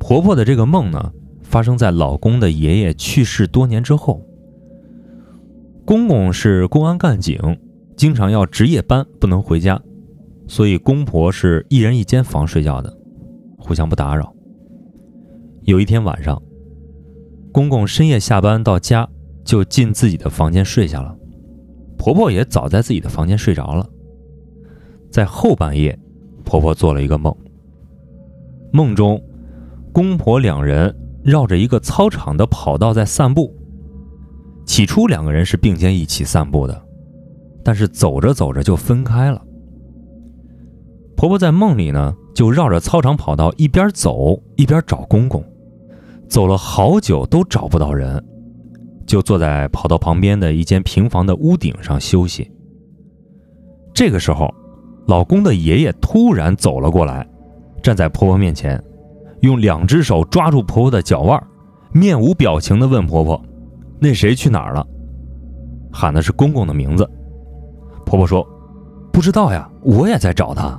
[0.00, 4.20] 婆婆的这个梦呢，发生在老公的爷爷去世多年之后。
[5.84, 7.38] 公公是公安干警，
[7.96, 9.80] 经常要值夜班，不能回家，
[10.46, 12.96] 所以公婆是一人一间房睡觉的，
[13.58, 14.32] 互相不打扰。
[15.62, 16.40] 有一天晚上，
[17.50, 19.08] 公公深夜下班到家，
[19.44, 21.16] 就进自己的房间睡下了，
[21.96, 23.88] 婆婆也早在自己的房间睡着了。
[25.10, 25.98] 在后半夜，
[26.44, 27.34] 婆婆做了一个梦，
[28.72, 29.22] 梦中
[29.92, 33.54] 公婆两人绕着一个操场的跑道在散步。
[34.66, 36.82] 起初两个人是并肩一起散步的，
[37.62, 39.42] 但是走着走着就分开了。
[41.24, 45.42] 婆婆在梦里呢，就绕着操场跑道一边走一边找公公，
[46.28, 48.22] 走了好久都找不到人，
[49.06, 52.50] 就坐在跑道旁边的一间平房的屋顶上休息。
[53.94, 54.52] 这个时候，
[55.06, 57.26] 老公的爷爷突然走了过来，
[57.82, 58.78] 站在婆婆面前，
[59.40, 61.42] 用两只手抓住婆婆的脚腕，
[61.90, 63.42] 面无表情地问婆婆
[63.98, 64.86] ：“那谁去哪儿了？”
[65.90, 67.10] 喊的是公公的名字。
[68.04, 68.46] 婆婆说
[69.10, 70.78] ：“不知道呀，我也在找他。”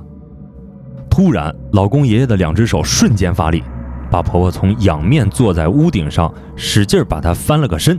[1.16, 3.64] 突然，老公爷爷的两只手瞬间发力，
[4.10, 7.98] 把婆婆从仰面坐在屋顶上，使劲把她翻了个身，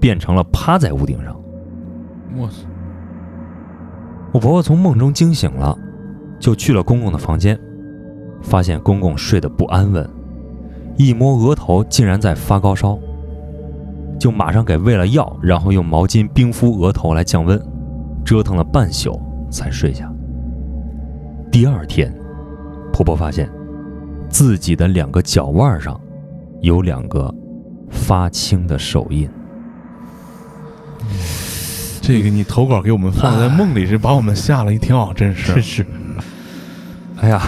[0.00, 1.38] 变成了趴在屋顶上。
[2.34, 2.54] 我操！
[4.32, 5.76] 我婆婆从梦中惊醒了，
[6.40, 7.60] 就去了公公的房间，
[8.40, 10.08] 发现公公睡得不安稳，
[10.96, 12.98] 一摸额头竟然在发高烧，
[14.18, 17.62] 就马上给喂了药，然后用毛巾冰敷额头来降温，
[18.24, 20.10] 折腾了半宿才睡下。
[21.50, 22.10] 第二天，
[22.92, 23.50] 婆婆发现
[24.28, 25.98] 自己的两个脚腕上
[26.60, 27.34] 有两个
[27.90, 29.28] 发青的手印。
[32.00, 35.52] 这个你投稿给我们放在梦里，是把我们吓了一跳，真是。
[35.54, 35.86] 真是，
[37.20, 37.40] 哎呀，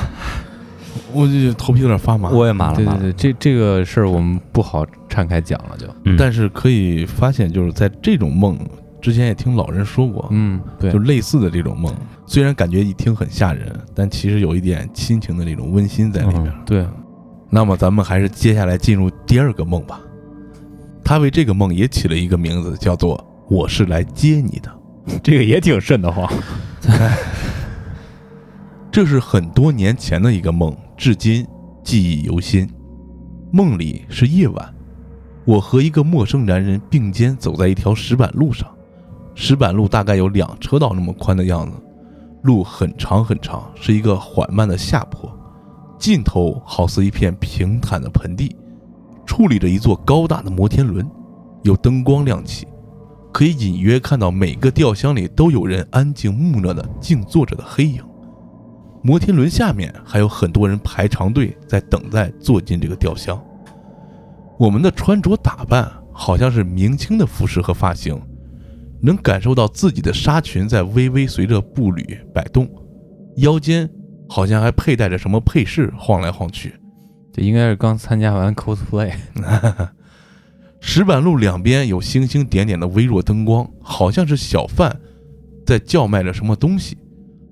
[1.13, 2.31] 我就头皮有点发麻。
[2.31, 2.77] 我也麻了。
[2.77, 8.57] 对对对，这这个事儿我们不好敞开讲了，就嗯但是可以发现，就是在这种梦
[9.01, 11.93] 之前也听老人说过，嗯，对就，类似的这种梦，
[12.27, 16.47] 虽然感觉一听很吓人，但其实有一点亲情的那种温馨在里面。
[16.47, 16.87] 嗯对，
[17.51, 20.01] 那么咱们还是接下来进入第二个梦吧。
[21.05, 24.73] 他为这个梦也起了一个名字，叫做“我是来接你的
[25.23, 26.27] 这个也挺瘆得慌。
[28.91, 31.47] ”。这是很多年前的一个梦，至今
[31.83, 32.69] 记忆犹新。
[33.53, 34.75] 梦里是夜晚，
[35.45, 38.69] 我和一个陌生男人并肩走在一条石板路上，
[39.35, 41.77] 石板路大概有两车道那么宽的样子，
[42.45, 45.35] 路很长很长，是一个缓慢的下坡，
[45.99, 48.55] 尽头好似一片平坦的盆地，
[49.27, 51.11] 矗立着一座高大的摩天轮，
[51.63, 52.69] 有灯光亮起，
[53.33, 58.05] 可以隐约看到每个吊箱里都有人安静木讷的静坐着的黑影。
[59.03, 63.43] 摩天轮下面还有很多人排长队在等待坐进这个吊箱。
[64.59, 68.21] 我们的穿着打扮好像是明清的服饰和发型，
[69.05, 72.67] 能感受到自己的纱裙在微微随着步履摆动，
[73.37, 73.87] 腰间
[74.27, 76.75] 好像还佩戴着什么配饰晃来晃去。
[77.31, 79.13] 这应该是刚参加完 cosplay。
[80.81, 84.99] 石板路两边有星星点点的微弱灯光，好像是小贩
[85.67, 86.97] 在叫卖着什么东西，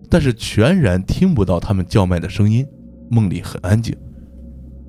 [0.09, 2.67] 但是全然听不到他们叫卖的声音。
[3.11, 3.95] 梦里很安静，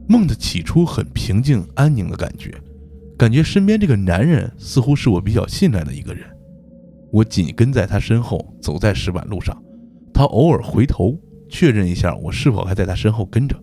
[0.07, 2.53] 梦的起初很平静安宁的感觉，
[3.17, 6.25] 感觉身边这个男人似乎是我比较信赖的一个人。
[7.13, 9.55] 我紧跟在他身后走在石板路上，
[10.11, 11.15] 他偶尔回头
[11.47, 13.55] 确认一下我是否还在他身后跟着，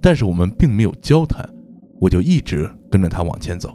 [0.00, 1.48] 但是我们并没有交谈，
[2.00, 3.72] 我就一直跟着他往前走。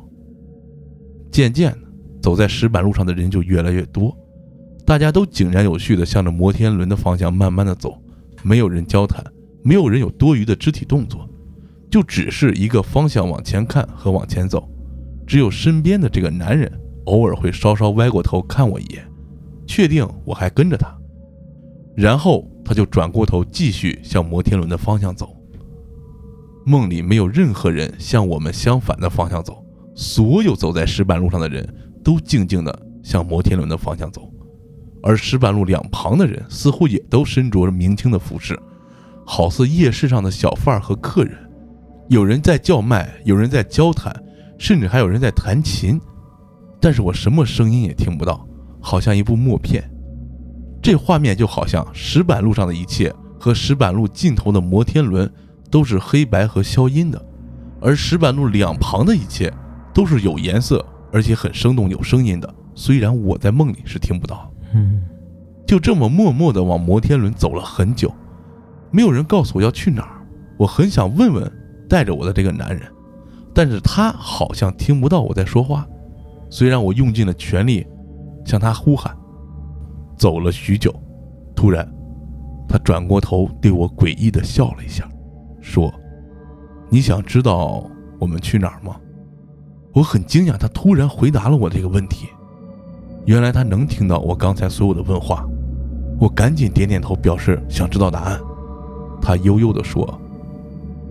[1.31, 1.79] 渐渐的，
[2.21, 4.13] 走在石板路上的人就越来越多，
[4.85, 7.97] 大家都井然有序地向着摩天轮的方向慢慢地走，
[8.43, 9.23] 没有人交谈，
[9.63, 11.25] 没有人有多余的肢体动作，
[11.89, 14.69] 就只是一个方向往前看和往前走。
[15.25, 16.69] 只有身边的这个男人
[17.07, 19.05] 偶尔会稍稍歪过头看我一眼，
[19.65, 20.95] 确定我还跟着他，
[21.95, 25.35] 然后他就转过头继续向摩天轮的方向走。
[26.65, 29.63] 梦里没有任何人向我们相反的方向走。
[29.95, 31.67] 所有走在石板路上的人
[32.03, 34.31] 都静静地向摩天轮的方向走，
[35.01, 38.59] 而石板路两旁的人似乎也都身着着明清的服饰，
[39.25, 41.35] 好似夜市上的小贩和客人。
[42.09, 44.15] 有人在叫卖，有人在交谈，
[44.59, 45.99] 甚至还有人在弹琴，
[46.79, 48.47] 但是我什么声音也听不到，
[48.81, 49.83] 好像一部默片。
[50.81, 55.31] 这画面就好像石板路上的一切和石板路尽头的摩天轮
[55.69, 57.25] 都是黑白和消音的，
[57.81, 59.53] 而石板路两旁的一切。
[59.93, 62.53] 都是有颜色，而且很生动、有声音的。
[62.75, 65.01] 虽然我在梦里是听不到，嗯，
[65.65, 68.13] 就这么默默地往摩天轮走了很久，
[68.91, 70.21] 没有人告诉我要去哪儿。
[70.55, 71.51] 我很想问问
[71.89, 72.83] 带着我的这个男人，
[73.55, 75.83] 但是他好像听不到我在说话。
[76.49, 77.85] 虽然我用尽了全力
[78.45, 79.15] 向他呼喊，
[80.17, 80.93] 走了许久，
[81.55, 81.87] 突然，
[82.67, 85.07] 他转过头对我诡异地笑了一下，
[85.61, 85.93] 说
[86.89, 87.83] ：“你想知道
[88.19, 88.95] 我们去哪儿吗？”
[89.93, 92.27] 我很惊讶，他突然回答了我这个问题。
[93.25, 95.45] 原来他能听到我刚才所有的问话，
[96.19, 98.39] 我赶紧点点头，表示想知道答案。
[99.21, 100.07] 他悠悠地说：“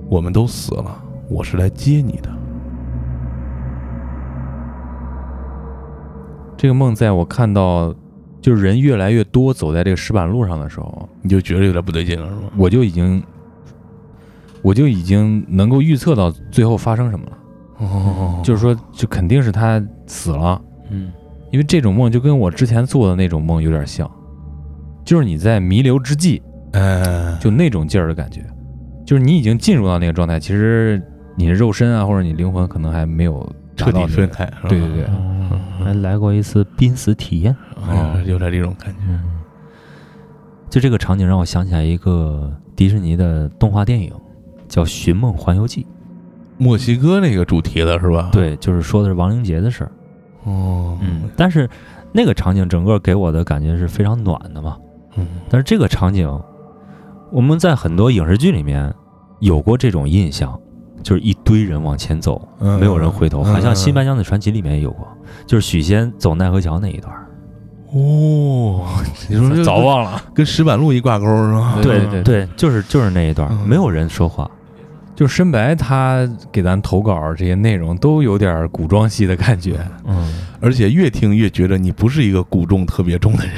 [0.08, 2.30] 我们都死了，我是来接你的。
[6.56, 7.94] 这个梦在我看到
[8.40, 12.42] 就是人越来越多走在这个石板路上的时候，”你就觉得有点不对劲了，是吗？
[12.56, 13.22] 我就已经
[14.62, 17.38] 我就已经能够预测到最后发生什么了。
[17.78, 21.12] 哦 就是说，就肯定是他死了，嗯
[21.52, 24.10] 因为这种梦就跟我之前做的那种梦有点像，
[25.04, 26.42] 就是你在弥留之际，
[26.72, 28.42] 嗯，就那种劲儿的感觉，
[29.06, 31.00] 就是你已经进入到那个状态，其实
[31.36, 37.54] 你的肉身啊或者你灵魂可能还没有达彻底分开，是吧对对对，哦还来过一次濒死体验。
[37.88, 38.98] 哎有点这种感觉。
[39.08, 39.22] 嗯，
[40.68, 44.12] 就这个场景让我想起来一个迪士尼的动画电影，
[44.68, 45.86] 叫《寻梦环游记
[46.58, 49.92] 墨西哥那个主题的是吧？》。，对，就是说的是亡灵节的事儿。
[50.44, 51.68] 哦，嗯，但是
[52.12, 54.76] 那个场景整个给我的感觉是非常暖的嘛。
[55.16, 56.28] 嗯但是这个场景，
[57.30, 58.92] 我们在很多影视剧里面
[59.40, 60.58] 有过这种印象，
[61.06, 65.06] 就是一堆人往前走，嗯没有人回头，嗯好像《新白娘子传奇》里面也有过，
[65.46, 67.28] 就是许仙走奈何桥那一段儿。
[67.92, 68.84] 哦，
[69.28, 71.78] 你说早忘了，跟石板路一挂钩是吧？
[71.80, 74.50] 对对对对，就是就是那一段没有人说话。
[75.16, 83.54] 就深白他给咱投稿这些内容都有点古装戏的感觉，嗯，而且越听越觉得你不是一个古重特别重的人，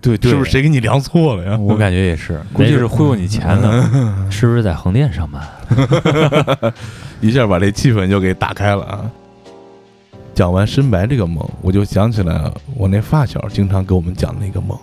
[0.00, 0.50] 对对是不是？
[0.50, 1.58] 谁给你量错了呀？
[1.58, 4.30] 我感觉也是， 估计是忽悠你钱的。
[4.30, 5.46] 是不是在横店上班？
[7.20, 9.04] 一下把这气氛就给打开了啊！
[10.34, 14.76] 讲完深白这个梦，我就想起来我那发小经常给我们讲那个梦。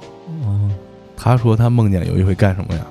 [0.45, 0.71] 嗯
[1.17, 2.81] 他说他梦见有一回干什么呀？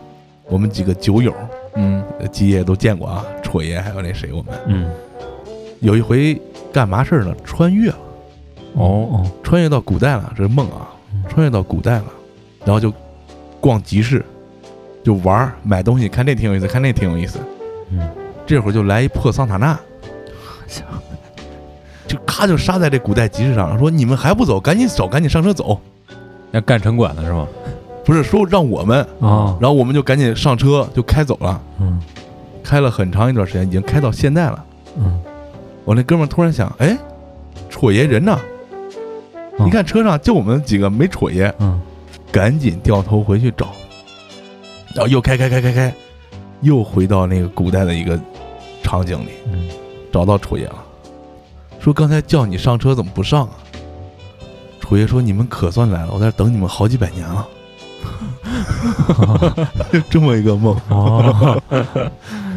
[0.50, 1.32] 我们几个酒友，
[1.78, 4.90] 嗯呃基爷都见过啊，戳爷还有那谁，我们嗯，
[5.80, 6.40] 有一回
[6.72, 7.32] 干嘛事儿呢？
[7.44, 7.98] 穿越了，
[8.74, 12.06] 哦哦，穿越到古代了，这是梦啊嗯，穿越到古代了，
[12.64, 12.92] 然后就
[13.60, 14.24] 逛集市，
[15.04, 17.38] 就玩儿买东西，看这挺有意思，看那挺有意思。
[17.90, 18.00] 嗯，
[18.44, 19.78] 这会儿就来一破桑塔纳，
[22.06, 25.80] 就咔就杀在这古代集市上了，说你们还不走，赶紧走，赶紧上车走。
[26.50, 27.46] 要干城管的是吗？
[28.08, 32.00] 不是说让我们，哦，然后我们就赶紧上车就开走了，嗯
[32.64, 34.64] 开了很长一段时间，已经开到现在了。
[34.96, 35.20] 嗯，
[35.84, 36.96] 我那哥们突然想，哎，
[37.68, 38.32] 戳爷人呢？
[39.58, 41.78] 哦你看车上就我们几个没戳爷，嗯
[42.32, 43.72] 赶紧掉头回去找，
[44.94, 45.94] 然后又开开开开开，
[46.62, 48.18] 又回到那个古代的一个
[48.82, 49.68] 场景里，嗯，
[50.10, 50.76] 找到楚爷了，
[51.78, 53.52] 说刚才叫你上车怎么不上啊？
[54.80, 57.46] 楚爷说你们可算来了，我在这等你们好几百年了。
[60.10, 61.62] 这么一个梦，哦，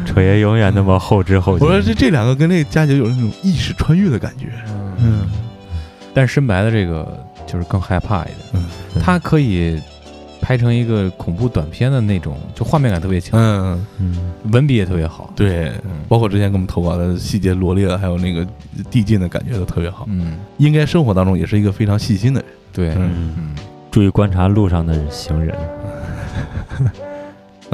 [0.04, 1.64] 锤爷永远那么后知后觉。
[1.64, 4.46] 我说这这两个跟那佳姐有那种意识穿越的感觉。
[4.98, 5.30] 嗯，
[6.14, 8.64] 但是深白的这个就是更害怕一点，嗯
[9.00, 9.80] 它可以
[10.40, 15.32] 拍成一个恐怖短片的那种，就画面感特别强，嗯，嗯文笔也特别好。
[15.34, 18.46] 对，嗯包括之前给我们投稿的细节罗列，还有那个
[18.90, 20.04] 递进的感觉都特别好。
[20.08, 22.50] 嗯，应该生活当中也是一个非常细心的人。
[22.72, 23.54] 对，嗯嗯，
[23.90, 25.56] 注意观察路上的行人。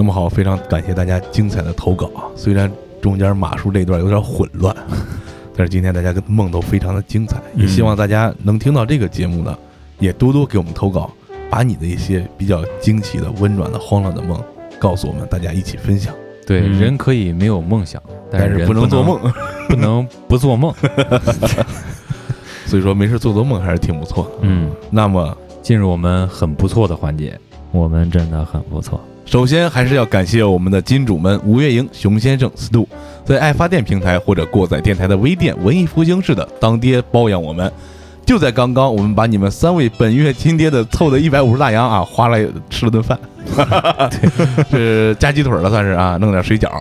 [0.00, 2.22] 那么好，非常感谢大家精彩的投稿啊！
[2.36, 2.70] 虽然
[3.02, 4.72] 中间马叔这段有点混乱，
[5.56, 9.58] 但是今天大家的梦都非常的精彩，也希望大家能听到这个节目呢，
[9.98, 11.10] 也多多给我们投稿，
[11.50, 14.40] 把你的一些比较惊奇的、温暖的、慌乱的梦
[14.78, 16.14] 告诉我们，大家一起分享。
[16.46, 19.18] 对，嗯人可以没有梦想，但是不能做梦，
[19.68, 20.72] 不能不做梦。
[22.66, 24.30] 所以说没事做做梦还是挺不错的。
[24.42, 27.36] 嗯，那么进入我们很不错的环节，
[27.72, 29.00] 我们真的很不错。
[29.28, 32.88] 首先还是要感谢我们的金主们吴月莹、熊先生、司徒，
[33.26, 37.70] 在爱发电平台或者过载电台的微店文艺复兴式的当爹包养我们。
[38.24, 42.38] 就在刚刚，我们把你们三位本月亲爹的凑的一百五十大洋啊，花了
[42.70, 43.18] 吃了顿饭，
[44.70, 46.80] 是加鸡腿了算是啊，弄点水饺。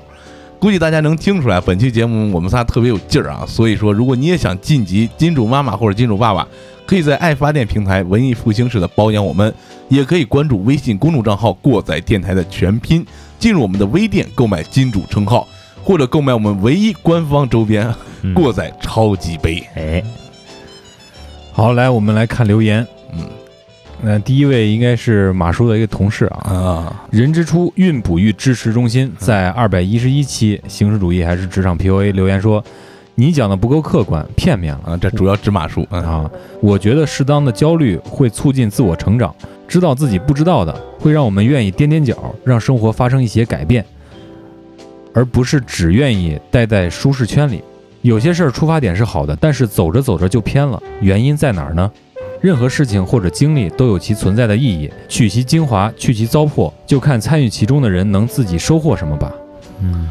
[0.58, 6.48] 估计大家能听出来，本期节目我们仨特别有劲儿啊，所以说如果你也想晋级金主妈妈或者金主爸爸，
[6.88, 9.54] 可以在爱发电平台文艺复兴式的包养我们，
[9.90, 13.06] 也可以关注微信公众账号“过载电台”的全拼，
[13.38, 15.46] 进入我们的微店购买金主称号，
[15.84, 18.34] 或者购买我们唯一官方周边嗯。
[18.34, 19.62] 过载超级杯。
[19.76, 20.02] 哎，
[21.52, 22.88] 好，来我们来看留言。
[23.14, 23.28] 嗯。
[24.02, 32.64] 那第一位应该是马叔的一个同事啊，啊，人之初孕哺育支持中心在二百一十一期形式主义还是职场 PUA 留言说，
[33.20, 35.98] 你讲的不够客观，片面了啊，这主要指马术啊。
[35.98, 36.32] 啊。
[36.62, 39.34] 我觉得适当的焦虑会促进自我成长，
[39.68, 43.84] 知道自己不知道的，会让我们愿意踮踮脚，让生活发生一些改变，
[45.16, 47.64] 而不是只愿意待在舒适圈里。
[48.04, 51.92] 有些事儿出发点是好的，但是走着走着就偏了，原因在哪儿呢？
[52.40, 59.34] 任何事情或者经历都有其存在的意义，取其精华，去其糟粕，就看参与其中的人能自己收获什么吧。
[59.82, 60.08] 嗯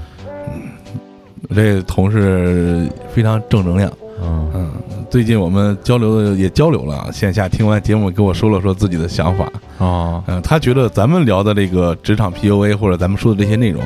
[1.54, 3.92] 这同事非常正能量。
[4.22, 4.70] 嗯嗯，
[5.10, 9.44] 最近我们交流的也交流了啊，线下听完节目跟我说了说自己的想法。
[9.78, 13.82] 啊，嗯，他觉得咱们聊的这个职场 PUA 或者咱们说的这些内容，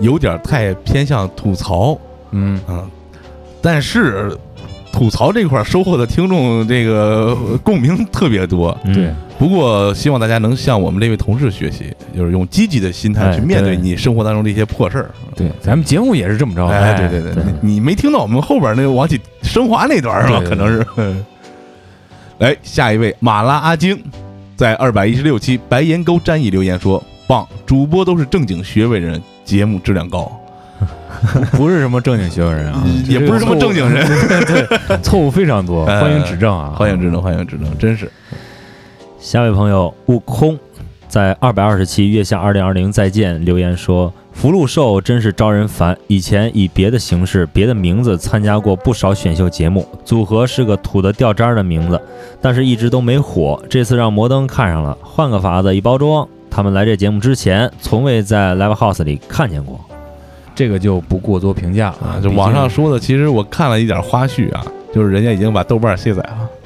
[0.00, 1.98] 有点太偏向吐槽，
[2.30, 2.88] 嗯，嗯，
[3.60, 4.34] 但是
[4.92, 8.76] 吐槽这块儿收获的听众这个共鸣特别多。
[8.84, 15.10] 嗯对，不过希望大家能向我们这位同事学习，就是用积极的心态哎去面对对你生活当中这些破事儿。
[15.36, 16.76] 对，咱们节目也是这么着的。
[16.76, 20.40] 哎，对对对，对你你没听到我们后边那个王启升华那段是吧？
[20.40, 21.16] 对对可能是。
[22.38, 24.00] 来，下一位马拉阿晶，
[24.54, 30.37] 在二百一十六期白岩沟战役留言说：“棒，主播都是正经学位人，节目质量高。
[31.52, 34.06] 不是什么正经学问人啊，嗯也不是什么正经人，
[34.46, 38.10] 对，错误非常多，哎欢迎指正啊，欢迎指正，欢迎指正，真是。
[39.18, 40.56] 下位朋友悟空
[41.08, 52.00] 在二百二十期月下二零二零再见留言说：“福禄寿真是招人烦，以前以别的形式、别的名字参加过不少选秀节目，组合是个土的掉渣儿的名字，
[52.40, 53.60] 但是一直都没火。
[53.68, 56.28] 这次让摩登看上了，换个法子一包装。
[56.50, 59.87] 他们来这节目之前，从未在 Live House 里看见过。
[60.58, 66.20] 这个就不过多评价啊，就网上说的，其实我看了一点花絮啊，就是人家已经把豆瓣卸载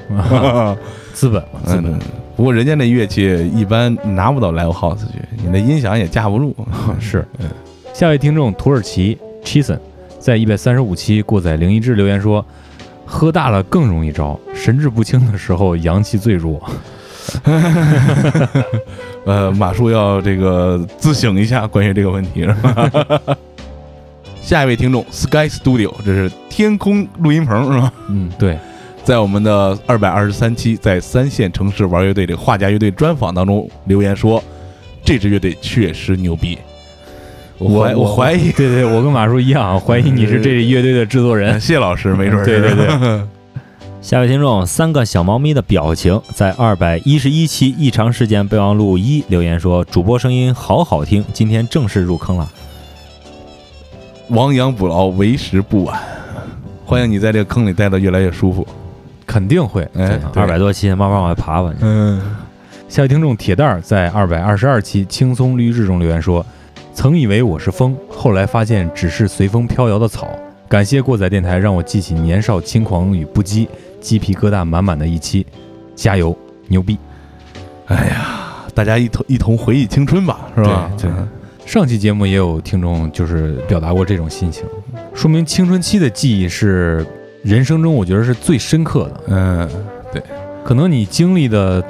[0.09, 0.75] 了。
[1.13, 1.99] 资本嘛，资本嗯，
[2.35, 6.55] 不过人家那乐器一般拿不到 live house 去，你那音响也架不住。
[6.99, 7.23] 是。
[7.93, 9.77] 下位听众土耳其 Chison
[10.17, 12.43] 在一百三十五期过载零一志留言说
[13.05, 16.59] ：“喝大了更容易着，神志不清的时候阳气最弱。
[19.25, 22.89] 呃，马叔要这个自省一下关于这个问题，是吧？
[24.43, 28.59] 下一位听众 Sky Studio，这是天空录音棚是吧？”嗯，对，
[29.03, 34.43] 在我们的二百二十三期在三线城市玩乐队这个画家乐队专访当中留言说，
[35.03, 36.57] 这支乐队确实牛逼。
[37.57, 41.59] 我怀我怀疑，对对，我跟马叔一样， 怀疑你是这乐队的制作人。
[41.61, 43.21] 谢老师没准儿对对对，
[44.01, 52.51] 下位听众三个小猫咪的表情，在二百一十一期异常事件备忘录一留言说：“主播声音好好听，今天正式入坑了。
[54.29, 55.99] 亡羊补牢，为时不晚。
[56.85, 58.65] 欢迎你在这个坑里待的越来越舒服。
[59.25, 59.87] 肯定会。
[59.95, 61.73] 哎，二百多期，慢慢往外爬吧。
[61.81, 62.21] 嗯，
[62.87, 66.45] 下位听众铁蛋儿在二百二十二期轻松绿日中留言说
[66.93, 70.27] ：“曾以为我是风，后来发现只是随风飘摇的草。
[70.67, 73.67] 感谢过载电台，让我记起年少轻狂与不羁，
[73.99, 75.45] 鸡皮疙瘩满满的一期。
[75.95, 76.35] 加油，
[76.67, 76.97] 牛逼！
[77.87, 80.91] 哎呀，大家一同一同回忆青春吧，是吧？
[80.97, 81.15] 对对
[81.65, 84.63] 上期节目也有听众就是表达过这种心情，
[85.13, 87.05] 说明青春期的记忆是
[87.41, 89.21] 人生中我觉得是最深刻的。
[89.27, 89.69] 嗯，
[90.11, 90.21] 对
[90.63, 91.83] 可能你经历的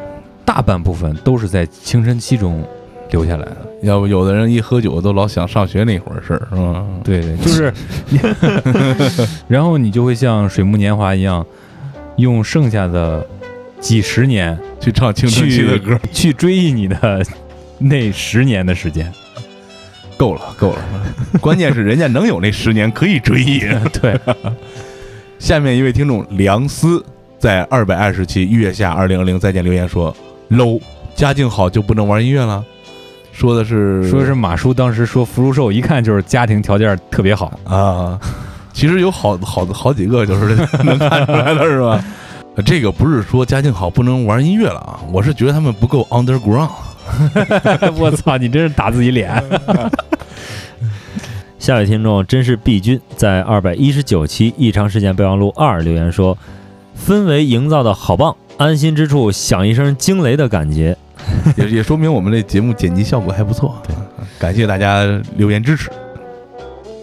[0.45, 2.63] 大半部分都是在青春期中
[3.11, 3.57] 留下来的。
[3.81, 6.85] 要不有的人一喝酒都老想上学那会儿事儿，是吧？
[7.03, 7.73] 对对，就是，
[9.49, 11.45] 然后你就会像水木年华一样，
[12.15, 13.27] 用剩下的
[13.81, 17.21] 几十年去唱青春期的歌，去追忆你的
[17.79, 19.11] 那十年的时间。
[20.23, 20.79] 够了，够了。
[21.41, 23.59] 关键是人家能有那十年可以追忆。
[24.01, 24.17] 对，
[25.37, 27.03] 下面一位听众梁思
[27.37, 30.15] 在二百二十期月下二零二零再见留言说
[30.49, 30.79] ：“low，
[31.13, 32.63] 家境好就不能玩音乐了。”
[33.33, 38.17] 说的是说是马叔当时说福禄寿一看就是家庭条件特别好，啊，
[38.71, 42.01] 其实有好好好几个就是能看出来的是吧？
[42.65, 46.69] 这个不是说家境好不能玩音乐了啊，我是觉得他们不够 underground。
[47.97, 49.43] 我操，你真是打自己脸。
[51.59, 56.37] 下位听众真是毕君在二百一十九期异常事件备忘录二留言说
[57.07, 60.97] ：“氛围营造的好棒，安心之处响一声惊雷的感觉。
[61.55, 63.81] 也也说明我们这节目剪辑效果还不错。
[63.87, 63.95] 对，
[64.37, 65.05] 感谢大家
[65.37, 65.89] 留言支持。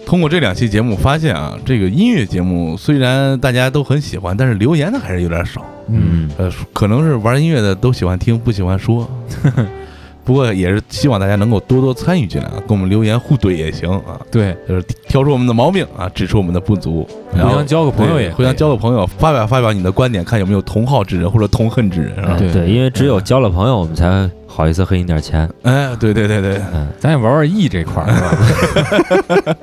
[0.04, 5.64] 通过这两期节目发现啊，这个音乐节目虽然大家都很喜欢，但是留言的还是有点少。
[5.88, 9.08] 嗯，呃，可能是玩音乐的都喜欢听，不喜欢说。
[10.24, 22.36] 不过也是希望大家能够多多参与进来啊，跟我们留言互怼也行啊，对，就是挑出我们的毛病啊，指出我们的不足，然后互相交个朋友也互相交个朋友，发表发表你的观点，看有没有同好之人或者同恨之人，啊？
[22.38, 25.48] 对对，因为只有交了朋友，我们才好意思黑你点钱。
[25.62, 28.20] 哎，对对对对，嗯， 咱也玩玩 E 这块儿是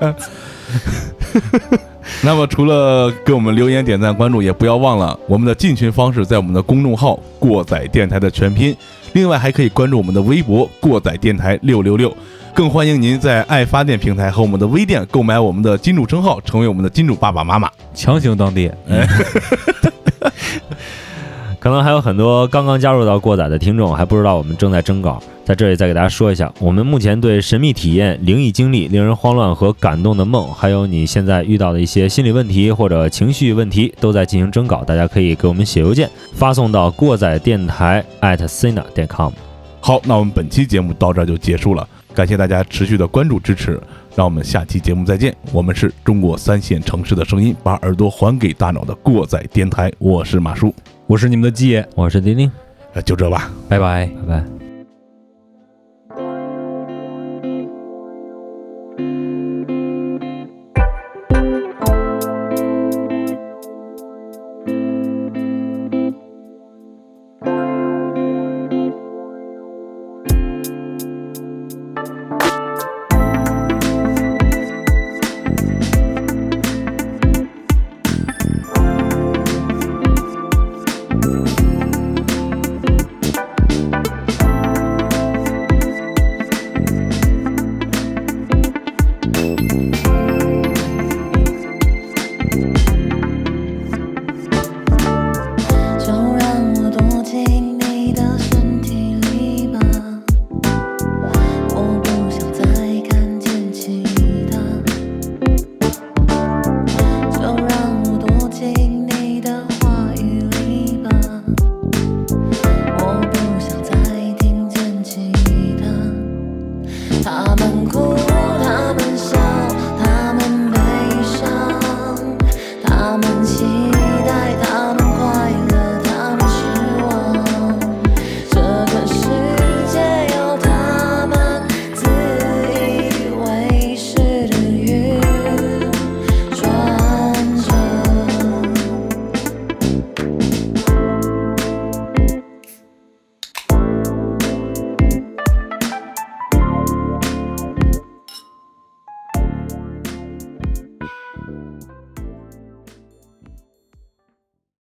[0.03, 0.15] 吧？
[2.23, 8.75] 那么除了给我们留言、点赞、关注，也不要忘了我们的进群方式，在我们的公众号“过载电台”的全拼。
[9.18, 12.15] 另外还可以关注我们的微博“过载电台六六六”，
[12.53, 17.68] 更欢迎您在爱发电平台和我们的微店购买我们的金主称号，成为我们的金主爸爸妈妈。
[17.95, 18.72] 强行当爹，
[21.59, 39.33] 可能还有很多刚刚加入到过载的听众还不知道我们正在征稿，在这里再给大家说一下，我们目前对神秘体验、灵异经历、令人慌乱和感动的梦，还有你现在遇到的一些心理问题或者情绪问题，都在进行征稿，大家可以给我们写邮件，发送到过载电台 at sina 点 com。
[39.81, 43.81] 好，那我们本期节目到这就结束了，感谢大家持续的关注支持。
[44.18, 45.32] 让我们下期节目再见。
[45.51, 49.93] 我们是中国三线城市的声音，把耳朵还给大脑的过载电台。
[49.99, 50.74] 我是马叔，
[51.05, 52.51] 我是你们的鸡爷，我是丁丁，
[52.95, 53.51] 呃，就这吧。
[53.70, 54.09] 拜拜。
[54.28, 54.56] 拜拜。